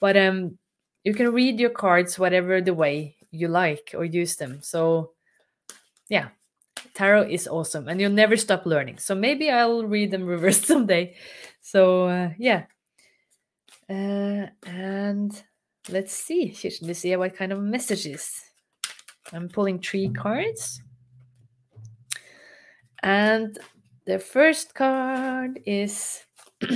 but 0.00 0.16
um, 0.18 0.58
you 1.02 1.14
can 1.14 1.32
read 1.32 1.58
your 1.58 1.70
cards 1.70 2.18
whatever 2.18 2.60
the 2.60 2.74
way 2.74 3.16
you 3.30 3.48
like 3.48 3.94
or 3.96 4.04
use 4.04 4.36
them. 4.36 4.58
So, 4.60 5.12
yeah, 6.10 6.28
tarot 6.92 7.30
is 7.30 7.48
awesome 7.48 7.88
and 7.88 8.00
you'll 8.00 8.12
never 8.12 8.36
stop 8.36 8.66
learning. 8.66 8.98
So, 8.98 9.14
maybe 9.14 9.50
I'll 9.50 9.86
read 9.86 10.10
them 10.10 10.26
reversed 10.26 10.66
someday. 10.66 11.14
So, 11.62 12.08
uh, 12.08 12.30
yeah. 12.38 12.64
Uh, 13.88 14.46
and 14.66 15.42
let's 15.88 16.12
see, 16.12 16.54
let's 16.82 16.98
see 16.98 17.16
what 17.16 17.34
kind 17.34 17.52
of 17.52 17.60
messages. 17.60 18.42
I'm 19.32 19.48
pulling 19.48 19.78
three 19.78 20.10
cards. 20.10 20.82
And 23.02 23.58
the 24.10 24.18
first 24.18 24.74
card 24.74 25.60
is 25.66 26.26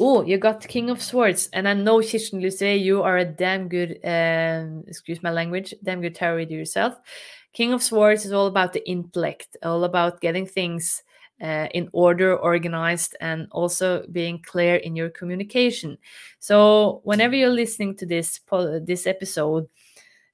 Oh, 0.00 0.24
you 0.24 0.38
got 0.38 0.66
King 0.66 0.90
of 0.90 1.00
Swords, 1.00 1.48
and 1.52 1.68
I 1.68 1.74
know 1.74 2.02
Kirsten 2.02 2.40
Luce, 2.40 2.60
you 2.60 3.04
are 3.04 3.18
a 3.18 3.24
damn 3.24 3.68
good, 3.68 4.00
um, 4.02 4.82
excuse 4.88 5.22
my 5.22 5.30
language, 5.30 5.72
damn 5.84 6.00
good 6.00 6.16
tarot 6.16 6.34
reader 6.34 6.56
yourself. 6.56 6.98
King 7.52 7.72
of 7.72 7.80
Swords 7.80 8.24
is 8.26 8.32
all 8.32 8.48
about 8.48 8.72
the 8.72 8.84
intellect, 8.90 9.56
all 9.62 9.84
about 9.84 10.20
getting 10.20 10.46
things 10.46 11.00
uh, 11.40 11.68
in 11.72 11.88
order, 11.92 12.36
organized, 12.36 13.16
and 13.20 13.46
also 13.52 14.04
being 14.10 14.42
clear 14.42 14.74
in 14.74 14.96
your 14.96 15.10
communication. 15.10 15.96
So 16.40 17.00
whenever 17.04 17.36
you're 17.36 17.60
listening 17.62 17.96
to 17.98 18.06
this 18.06 18.40
this 18.82 19.06
episode, 19.06 19.68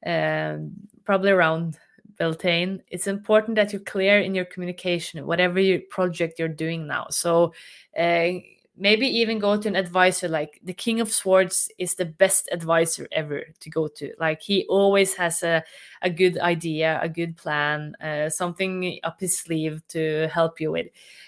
um, 0.06 0.72
probably 1.04 1.32
around 1.32 1.76
Beltane, 2.20 2.82
it's 2.88 3.06
important 3.06 3.56
that 3.56 3.72
you're 3.72 3.80
clear 3.80 4.20
in 4.20 4.34
your 4.34 4.44
communication, 4.44 5.26
whatever 5.26 5.58
your 5.58 5.80
project 5.88 6.38
you're 6.38 6.48
doing 6.48 6.86
now. 6.86 7.06
So. 7.10 7.54
Uh, 7.98 8.40
maybe 8.80 9.06
even 9.06 9.38
go 9.38 9.58
to 9.58 9.68
an 9.68 9.76
advisor 9.76 10.26
like 10.26 10.58
the 10.64 10.72
king 10.72 11.00
of 11.00 11.12
swords 11.12 11.70
is 11.76 11.94
the 11.96 12.04
best 12.04 12.48
advisor 12.50 13.06
ever 13.12 13.44
to 13.60 13.68
go 13.68 13.86
to 13.86 14.12
like 14.18 14.40
he 14.40 14.64
always 14.68 15.14
has 15.14 15.42
a, 15.42 15.62
a 16.00 16.08
good 16.08 16.38
idea 16.38 16.98
a 17.02 17.08
good 17.08 17.36
plan 17.36 17.94
uh, 18.02 18.30
something 18.30 18.98
up 19.04 19.20
his 19.20 19.38
sleeve 19.38 19.82
to 19.88 20.28
help 20.32 20.60
you 20.60 20.72
with 20.72 20.86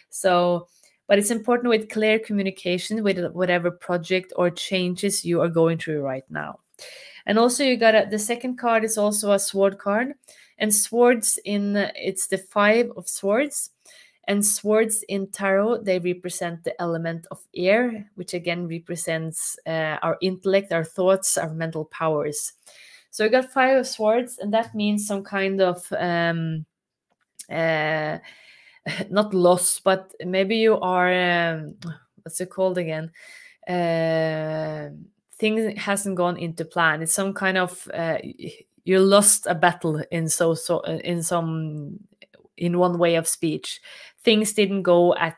so 0.08 0.66
but 1.08 1.18
it's 1.18 1.30
important 1.30 1.68
with 1.68 1.90
clear 1.90 2.18
communication 2.18 3.04
with 3.04 3.22
whatever 3.32 3.70
project 3.70 4.32
or 4.36 4.48
changes 4.48 5.24
you 5.24 5.42
are 5.42 5.48
going 5.48 5.76
through 5.76 6.00
right 6.00 6.24
now 6.30 6.58
and 7.26 7.38
also 7.38 7.62
you 7.62 7.76
got 7.76 7.94
a, 7.94 8.06
the 8.10 8.18
second 8.18 8.56
card 8.56 8.82
is 8.82 8.96
also 8.96 9.32
a 9.32 9.38
sword 9.38 9.78
card 9.78 10.14
and 10.62 10.72
swords 10.72 11.40
in 11.44 11.76
it's 11.96 12.28
the 12.28 12.38
five 12.38 12.90
of 12.96 13.08
swords 13.08 13.70
and 14.28 14.46
swords 14.46 15.04
in 15.08 15.26
tarot, 15.26 15.82
they 15.82 15.98
represent 15.98 16.62
the 16.62 16.80
element 16.80 17.26
of 17.32 17.40
air, 17.56 18.08
which 18.14 18.34
again 18.34 18.68
represents 18.68 19.58
uh, 19.66 19.98
our 20.00 20.16
intellect, 20.22 20.72
our 20.72 20.84
thoughts, 20.84 21.36
our 21.36 21.52
mental 21.52 21.86
powers. 21.86 22.52
So 23.10 23.24
we 23.24 23.30
got 23.30 23.52
five 23.52 23.78
of 23.78 23.88
swords, 23.88 24.38
and 24.38 24.54
that 24.54 24.74
means 24.74 25.06
some 25.06 25.24
kind 25.24 25.60
of 25.60 25.92
um, 25.98 26.64
uh, 27.50 28.18
not 29.10 29.34
loss, 29.34 29.80
but 29.80 30.14
maybe 30.24 30.56
you 30.56 30.78
are 30.78 31.12
um, 31.12 31.74
what's 32.22 32.40
it 32.40 32.50
called 32.50 32.78
again? 32.78 33.10
Uh, 33.68 34.90
thing 35.34 35.76
hasn't 35.76 36.14
gone 36.16 36.36
into 36.36 36.64
plan. 36.64 37.02
It's 37.02 37.14
some 37.14 37.34
kind 37.34 37.58
of 37.58 37.88
uh, 37.92 38.18
you 38.84 38.98
lost 38.98 39.46
a 39.46 39.54
battle 39.54 40.02
in 40.10 40.28
so 40.28 40.54
so 40.54 40.80
in 40.80 41.22
some 41.22 42.00
in 42.56 42.78
one 42.78 42.98
way 42.98 43.16
of 43.16 43.28
speech. 43.28 43.80
Things 44.22 44.52
didn't 44.52 44.82
go 44.82 45.14
at 45.14 45.36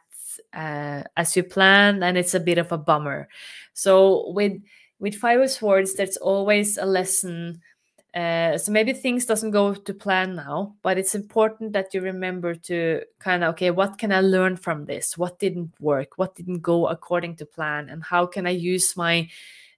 uh, 0.53 1.03
as 1.17 1.37
you 1.37 1.43
planned 1.43 2.05
and 2.05 2.17
it's 2.17 2.35
a 2.35 2.41
bit 2.41 2.59
of 2.59 2.73
a 2.73 2.79
bummer. 2.79 3.29
So 3.73 4.31
with 4.33 4.53
with 4.99 5.15
five 5.15 5.41
of 5.41 5.51
swords 5.51 5.95
there's 5.95 6.17
always 6.17 6.79
a 6.79 6.87
lesson 6.87 7.61
uh, 8.15 8.57
so 8.57 8.71
maybe 8.71 8.93
things 8.93 9.27
doesn't 9.27 9.51
go 9.51 9.75
to 9.75 9.93
plan 9.93 10.37
now 10.37 10.73
but 10.83 10.97
it's 10.97 11.17
important 11.17 11.73
that 11.73 11.93
you 11.93 12.01
remember 12.01 12.55
to 12.55 13.03
kind 13.19 13.43
of 13.43 13.51
okay 13.51 13.73
what 13.73 13.99
can 13.99 14.13
i 14.13 14.21
learn 14.21 14.57
from 14.57 14.85
this? 14.85 15.19
What 15.19 15.41
didn't 15.41 15.73
work? 15.81 16.17
What 16.17 16.37
didn't 16.37 16.61
go 16.61 16.87
according 16.87 17.37
to 17.37 17.47
plan? 17.47 17.91
And 17.91 18.05
how 18.05 18.27
can 18.27 18.47
i 18.47 18.51
use 18.51 18.97
my 18.97 19.29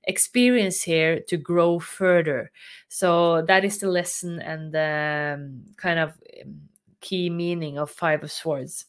experience 0.07 0.83
here 0.83 1.21
to 1.29 1.37
grow 1.37 1.79
further. 1.79 2.51
So 2.89 3.43
that 3.43 3.65
is 3.65 3.79
the 3.79 3.89
lesson 3.89 4.41
and 4.41 4.73
the 4.73 5.35
um, 5.37 5.63
kind 5.77 5.99
of 5.99 6.11
um, 6.43 6.61
key 7.01 7.31
meaning 7.31 7.79
of 7.79 7.91
Five 7.91 8.23
of 8.23 8.33
Swords. 8.33 8.87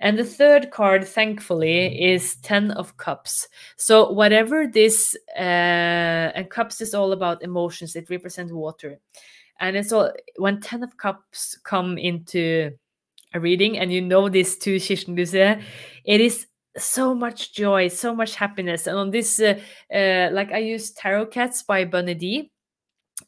And 0.00 0.18
the 0.18 0.24
third 0.24 0.70
card, 0.70 1.06
thankfully, 1.06 2.02
is 2.02 2.36
Ten 2.36 2.72
of 2.72 2.96
Cups. 2.96 3.48
So 3.76 4.10
whatever 4.10 4.66
this, 4.66 5.16
uh, 5.36 6.32
and 6.34 6.50
Cups 6.50 6.80
is 6.80 6.94
all 6.94 7.12
about 7.12 7.42
emotions. 7.42 7.96
It 7.96 8.10
represents 8.10 8.52
water, 8.52 8.98
and 9.60 9.76
it's 9.76 9.92
all 9.92 10.12
when 10.36 10.60
Ten 10.60 10.82
of 10.82 10.96
Cups 10.96 11.56
come 11.62 11.96
into 11.96 12.72
a 13.32 13.40
reading, 13.40 13.78
and 13.78 13.92
you 13.92 14.00
know 14.00 14.28
this 14.28 14.58
too, 14.58 14.78
Lucia, 15.08 15.60
it 16.04 16.20
is 16.20 16.46
so 16.76 17.14
much 17.14 17.52
joy, 17.54 17.88
so 17.88 18.14
much 18.14 18.34
happiness. 18.34 18.86
And 18.86 18.98
on 18.98 19.10
this, 19.10 19.40
uh, 19.40 19.60
uh, 19.94 20.30
like 20.32 20.52
I 20.52 20.58
use 20.58 20.90
Tarot 20.92 21.26
Cats 21.26 21.62
by 21.62 21.84
Dee, 21.84 22.50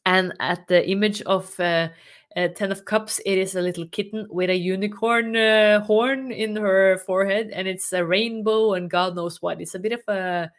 and 0.05 0.33
at 0.41 0.67
the 0.69 0.89
image 0.89 1.23
of 1.23 1.59
uh, 1.61 1.89
uh, 2.37 2.49
Ten 2.49 2.73
of 2.73 2.85
Cups, 2.85 3.21
it 3.25 3.39
is 3.39 3.55
a 3.55 3.63
little 3.63 3.87
kitten 3.87 4.27
with 4.31 4.51
a 4.51 4.57
unicorn 4.57 5.37
uh, 5.37 5.81
horn 5.81 6.33
in 6.33 6.57
her 6.57 6.99
forehead, 7.07 7.51
and 7.53 7.69
it's 7.69 7.93
a 7.93 8.05
rainbow 8.05 8.75
and 8.75 8.91
God 8.91 9.15
knows 9.17 9.41
what. 9.41 9.61
It's 9.61 9.75
a 9.75 9.81
bit 9.81 9.93
of 9.93 10.03
a 10.09 10.51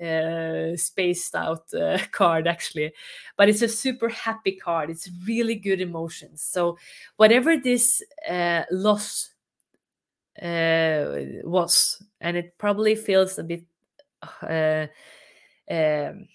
uh, 0.00 0.76
spaced 0.76 1.34
out 1.34 1.72
uh, 1.72 1.98
card 2.12 2.46
actually 2.46 2.92
but 3.38 3.48
it's 3.48 3.62
a 3.62 3.68
super 3.68 4.10
happy 4.10 4.52
card 4.52 4.90
it's 4.90 5.08
really 5.26 5.54
good 5.54 5.80
emotions 5.80 6.42
so 6.42 6.76
whatever 7.16 7.56
this 7.56 8.02
uh, 8.28 8.62
loss 8.70 9.30
uh, 10.42 11.42
was, 11.44 12.02
and 12.20 12.36
it 12.36 12.56
probably 12.58 12.94
feels 12.94 13.38
a 13.38 13.44
bit 13.44 13.64
uh, 14.42 14.86
um, 15.70 16.28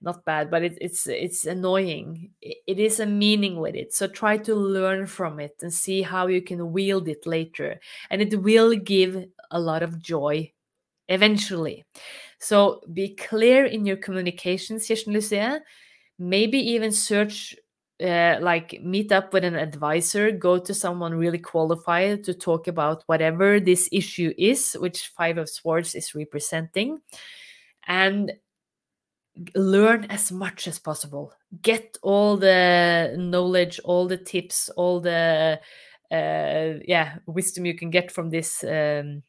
not 0.00 0.24
bad, 0.24 0.50
but 0.50 0.62
it, 0.62 0.78
it's 0.80 1.06
it's 1.06 1.46
annoying. 1.46 2.30
It, 2.40 2.58
it 2.66 2.78
is 2.78 3.00
a 3.00 3.06
meaning 3.06 3.56
with 3.60 3.74
it, 3.74 3.92
so 3.94 4.06
try 4.06 4.36
to 4.38 4.54
learn 4.54 5.06
from 5.06 5.40
it 5.40 5.56
and 5.62 5.72
see 5.72 6.02
how 6.02 6.26
you 6.26 6.42
can 6.42 6.72
wield 6.72 7.08
it 7.08 7.26
later, 7.26 7.80
and 8.10 8.22
it 8.22 8.40
will 8.40 8.74
give 8.74 9.26
a 9.50 9.60
lot 9.60 9.82
of 9.82 10.00
joy 10.00 10.50
eventually. 11.08 11.84
So 12.38 12.80
be 12.92 13.14
clear 13.14 13.66
in 13.66 13.86
your 13.86 13.96
communications, 13.96 14.90
Lucia. 15.06 15.62
Maybe 16.18 16.58
even 16.58 16.92
search 16.92 17.56
uh, 18.02 18.38
like 18.40 18.80
meet 18.82 19.12
up 19.12 19.32
with 19.32 19.44
an 19.44 19.54
advisor, 19.54 20.30
go 20.32 20.58
to 20.58 20.74
someone 20.74 21.14
really 21.14 21.38
qualified 21.38 22.24
to 22.24 22.34
talk 22.34 22.66
about 22.66 23.04
whatever 23.06 23.60
this 23.60 23.88
issue 23.92 24.32
is, 24.36 24.76
which 24.80 25.08
Five 25.08 25.38
of 25.38 25.48
Swords 25.48 25.94
is 25.94 26.14
representing, 26.14 27.00
and 27.86 28.32
learn 29.54 30.06
as 30.06 30.32
much 30.32 30.66
as 30.66 30.78
possible. 30.78 31.32
Get 31.62 31.96
all 32.02 32.36
the 32.36 33.14
knowledge, 33.16 33.80
all 33.84 34.08
the 34.08 34.18
tips, 34.18 34.68
all 34.70 35.00
the 35.00 35.60
uh, 36.10 36.78
yeah 36.86 37.16
wisdom 37.26 37.64
you 37.64 37.74
can 37.74 37.90
get 37.90 38.10
from 38.10 38.30
this 38.30 38.64
um, 38.64 39.22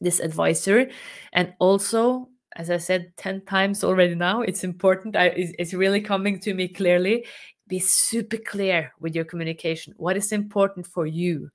this 0.00 0.18
advisor, 0.18 0.90
and 1.32 1.54
also 1.60 2.30
as 2.56 2.70
I 2.70 2.78
said 2.78 3.12
10 3.18 3.44
times 3.44 3.84
already 3.84 4.14
now, 4.14 4.40
it's 4.40 4.64
important. 4.64 5.14
I, 5.14 5.26
it's, 5.26 5.52
it's, 5.58 5.74
really 5.74 6.00
coming 6.00 6.40
to 6.40 6.54
me 6.54 6.68
clearly 6.68 7.26
be 7.68 7.78
super 7.78 8.36
clear 8.36 8.92
with 9.00 9.14
your 9.14 9.24
communication. 9.24 9.94
What 9.96 10.16
is 10.16 10.32
important 10.32 10.86
for 10.86 11.06
you? 11.06 11.50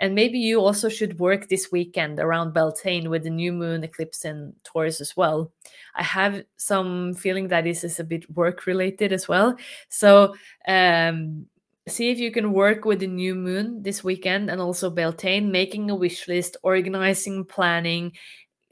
And 0.00 0.14
maybe 0.14 0.38
you 0.38 0.60
also 0.60 0.88
should 0.88 1.18
work 1.18 1.48
this 1.48 1.70
weekend 1.70 2.18
around 2.18 2.54
Beltane 2.54 3.10
with 3.10 3.22
the 3.22 3.30
new 3.30 3.52
moon 3.52 3.84
eclipse 3.84 4.24
in 4.24 4.54
Taurus 4.64 4.98
as 5.00 5.14
well. 5.14 5.52
I 5.94 6.02
have 6.02 6.42
some 6.56 7.12
feeling 7.12 7.48
that 7.48 7.64
this 7.64 7.84
is 7.84 8.00
a 8.00 8.04
bit 8.04 8.28
work 8.34 8.64
related 8.64 9.12
as 9.12 9.28
well. 9.28 9.56
So 9.90 10.34
um, 10.66 11.46
see 11.86 12.10
if 12.10 12.18
you 12.18 12.32
can 12.32 12.52
work 12.52 12.86
with 12.86 13.00
the 13.00 13.06
new 13.06 13.34
moon 13.34 13.82
this 13.82 14.02
weekend 14.02 14.50
and 14.50 14.58
also 14.58 14.88
Beltane, 14.88 15.50
making 15.50 15.90
a 15.90 15.94
wish 15.94 16.26
list, 16.26 16.56
organizing, 16.62 17.44
planning, 17.44 18.12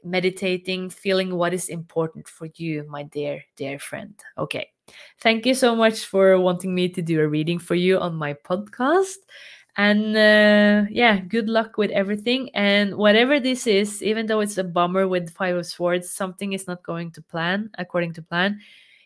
meditating, 0.03 0.89
feeling 0.89 1.35
what 1.35 1.53
is 1.53 1.69
important 1.69 2.27
for 2.27 2.47
you, 2.55 2.85
my 2.89 3.03
dear, 3.03 3.43
dear 3.55 3.79
friend. 3.79 4.13
Okay. 4.37 4.69
Thank 5.19 5.45
you 5.45 5.53
so 5.53 5.75
much 5.75 6.05
for 6.05 6.39
wanting 6.39 6.73
me 6.73 6.89
to 6.89 7.01
do 7.01 7.21
a 7.21 7.27
reading 7.27 7.59
for 7.59 7.75
you 7.75 7.99
on 7.99 8.15
my 8.15 8.33
podcast. 8.33 9.17
And 9.77 10.17
uh, 10.17 10.89
yeah, 10.89 11.19
good 11.19 11.47
luck 11.47 11.77
with 11.77 11.91
everything. 11.91 12.49
And 12.53 12.95
whatever 12.95 13.39
this 13.39 13.67
is, 13.67 14.03
even 14.03 14.25
though 14.25 14.39
it's 14.41 14.57
a 14.57 14.63
bummer 14.63 15.07
with 15.07 15.33
Five 15.33 15.55
of 15.55 15.65
Swords, 15.65 16.09
something 16.11 16.53
is 16.53 16.67
not 16.67 16.83
going 16.83 17.11
to 17.11 17.21
plan 17.21 17.69
according 17.77 18.13
to 18.13 18.21
plan. 18.21 18.59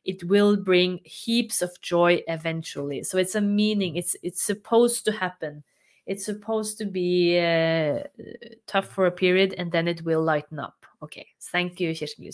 It 0.05 0.23
will 0.23 0.57
bring 0.57 0.99
heaps 1.03 1.61
of 1.61 1.79
joy 1.81 2.23
eventually. 2.27 3.03
So 3.03 3.17
it's 3.17 3.35
a 3.35 3.41
meaning. 3.41 3.95
It's 3.95 4.15
it's 4.23 4.41
supposed 4.41 5.05
to 5.05 5.11
happen. 5.11 5.63
It's 6.05 6.25
supposed 6.25 6.77
to 6.79 6.85
be 6.85 7.39
uh, 7.39 8.03
tough 8.67 8.87
for 8.87 9.05
a 9.05 9.11
period, 9.11 9.55
and 9.57 9.71
then 9.71 9.87
it 9.87 10.03
will 10.03 10.21
lighten 10.21 10.59
up. 10.59 10.85
Okay. 11.01 11.27
Thank 11.51 11.79
you, 11.79 11.95
Kirsten. 11.95 12.29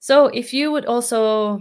So 0.00 0.26
if 0.26 0.52
you 0.52 0.72
would 0.72 0.86
also 0.86 1.60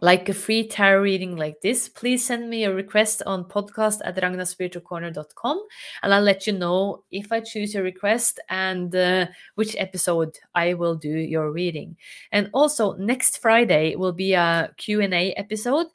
like 0.00 0.28
a 0.28 0.34
free 0.34 0.66
tarot 0.66 1.02
reading 1.02 1.36
like 1.36 1.60
this, 1.60 1.88
please 1.88 2.24
send 2.24 2.50
me 2.50 2.64
a 2.64 2.74
request 2.74 3.22
on 3.26 3.44
podcast 3.44 4.00
at 4.04 4.16
ragnaspiritualcorner.com 4.16 5.66
and 6.02 6.14
I'll 6.14 6.22
let 6.22 6.46
you 6.46 6.52
know 6.52 7.04
if 7.12 7.30
I 7.30 7.40
choose 7.40 7.74
your 7.74 7.84
request 7.84 8.40
and 8.48 8.94
uh, 8.94 9.26
which 9.54 9.76
episode 9.78 10.36
I 10.54 10.74
will 10.74 10.96
do 10.96 11.08
your 11.08 11.52
reading. 11.52 11.96
And 12.32 12.50
also 12.52 12.94
next 12.96 13.38
Friday 13.40 13.94
will 13.94 14.12
be 14.12 14.34
a 14.34 14.72
Q&A 14.76 15.32
episode 15.34 15.86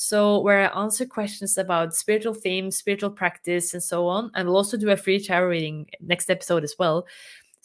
so 0.00 0.38
where 0.38 0.72
I 0.72 0.80
answer 0.80 1.04
questions 1.04 1.58
about 1.58 1.92
spiritual 1.92 2.32
themes, 2.32 2.76
spiritual 2.76 3.10
practice 3.10 3.74
and 3.74 3.82
so 3.82 4.06
on. 4.06 4.30
And 4.36 4.46
we'll 4.46 4.56
also 4.56 4.76
do 4.76 4.90
a 4.90 4.96
free 4.96 5.18
tarot 5.18 5.48
reading 5.48 5.86
next 6.00 6.30
episode 6.30 6.62
as 6.62 6.76
well. 6.78 7.04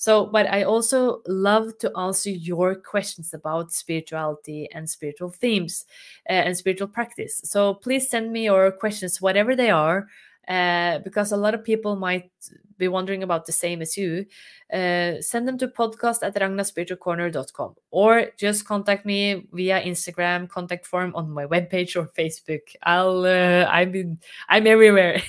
So, 0.03 0.25
but 0.25 0.51
I 0.51 0.63
also 0.63 1.21
love 1.29 1.77
to 1.77 1.89
answer 1.97 2.29
your 2.29 2.75
questions 2.75 3.33
about 3.33 3.71
spirituality 3.71 4.69
and 4.73 4.89
spiritual 4.89 5.29
themes 5.29 5.85
uh, 6.29 6.43
and 6.43 6.57
spiritual 6.57 6.89
practice. 6.89 7.39
So, 7.45 7.75
please 7.75 8.09
send 8.09 8.33
me 8.33 8.43
your 8.43 8.69
questions, 8.73 9.21
whatever 9.21 9.55
they 9.55 9.69
are, 9.69 10.09
uh, 10.49 10.99
because 11.05 11.31
a 11.31 11.37
lot 11.37 11.53
of 11.53 11.63
people 11.63 11.95
might 11.95 12.29
be 12.77 12.89
wondering 12.89 13.23
about 13.23 13.45
the 13.45 13.53
same 13.53 13.81
as 13.81 13.95
you. 13.95 14.25
Uh, 14.73 15.21
send 15.21 15.47
them 15.47 15.57
to 15.59 15.69
podcast 15.69 16.21
at 16.21 16.35
ragnaspiritualcorner.com 16.35 17.75
or 17.91 18.27
just 18.37 18.65
contact 18.65 19.05
me 19.05 19.47
via 19.53 19.81
Instagram 19.81 20.49
contact 20.49 20.85
form 20.85 21.15
on 21.15 21.31
my 21.31 21.45
webpage 21.45 21.95
or 21.95 22.07
Facebook. 22.07 22.75
I'll 22.83 23.25
I'm 23.25 23.95
in, 23.95 24.19
I'm 24.49 24.67
everywhere. 24.67 25.21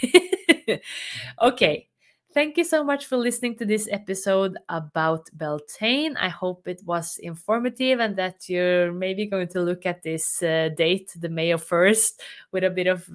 okay. 1.40 1.86
Thank 2.34 2.58
you 2.58 2.64
so 2.64 2.82
much 2.82 3.06
for 3.06 3.16
listening 3.16 3.54
to 3.58 3.64
this 3.64 3.88
episode 3.92 4.58
about 4.68 5.30
Beltane. 5.36 6.16
I 6.16 6.28
hope 6.28 6.66
it 6.66 6.82
was 6.84 7.18
informative 7.18 8.00
and 8.00 8.16
that 8.16 8.48
you're 8.48 8.90
maybe 8.90 9.24
going 9.24 9.46
to 9.48 9.60
look 9.60 9.86
at 9.86 10.02
this 10.02 10.42
uh, 10.42 10.70
date, 10.76 11.12
the 11.14 11.28
May 11.28 11.52
of 11.52 11.64
1st, 11.64 12.14
with 12.50 12.64
a 12.64 12.70
bit 12.70 12.88
of 12.88 13.08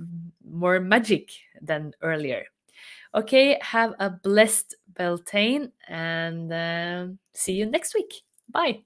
more 0.49 0.79
magic 0.79 1.31
than 1.61 1.93
earlier. 2.01 2.45
Okay, 3.13 3.59
have 3.61 3.93
a 3.99 4.09
blessed 4.09 4.75
Beltane 4.97 5.73
and 5.89 6.53
uh, 6.53 7.07
see 7.33 7.53
you 7.53 7.65
next 7.65 7.93
week. 7.95 8.21
Bye. 8.49 8.83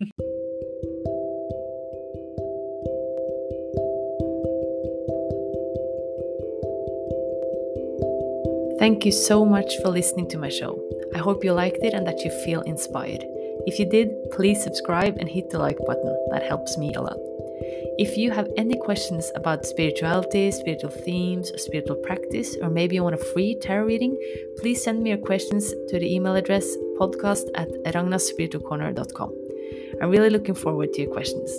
Thank 8.78 9.04
you 9.04 9.12
so 9.12 9.44
much 9.44 9.76
for 9.82 9.88
listening 9.88 10.28
to 10.30 10.38
my 10.38 10.48
show. 10.48 10.78
I 11.14 11.18
hope 11.18 11.42
you 11.42 11.52
liked 11.52 11.82
it 11.82 11.94
and 11.94 12.06
that 12.06 12.24
you 12.24 12.30
feel 12.44 12.60
inspired. 12.62 13.24
If 13.66 13.78
you 13.78 13.90
did, 13.90 14.08
please 14.30 14.62
subscribe 14.62 15.16
and 15.18 15.28
hit 15.28 15.50
the 15.50 15.58
like 15.58 15.78
button. 15.86 16.16
That 16.30 16.44
helps 16.46 16.78
me 16.78 16.94
a 16.94 17.02
lot. 17.02 17.18
If 17.98 18.16
you 18.16 18.30
have 18.30 18.48
any 18.56 18.76
questions 18.76 19.32
about 19.34 19.66
spirituality, 19.66 20.52
spiritual 20.52 20.90
themes, 20.90 21.50
spiritual 21.60 21.96
practice, 21.96 22.56
or 22.62 22.70
maybe 22.70 22.94
you 22.94 23.02
want 23.02 23.16
a 23.16 23.24
free 23.32 23.58
tarot 23.60 23.86
reading, 23.86 24.16
please 24.58 24.82
send 24.82 25.02
me 25.02 25.10
your 25.10 25.18
questions 25.18 25.70
to 25.88 25.98
the 25.98 26.14
email 26.14 26.36
address 26.36 26.64
podcast 27.00 27.48
at 27.56 27.68
ragnaspiritualcorner.com. 27.92 29.34
I'm 30.00 30.10
really 30.10 30.30
looking 30.30 30.54
forward 30.54 30.92
to 30.92 31.02
your 31.02 31.12
questions. 31.12 31.50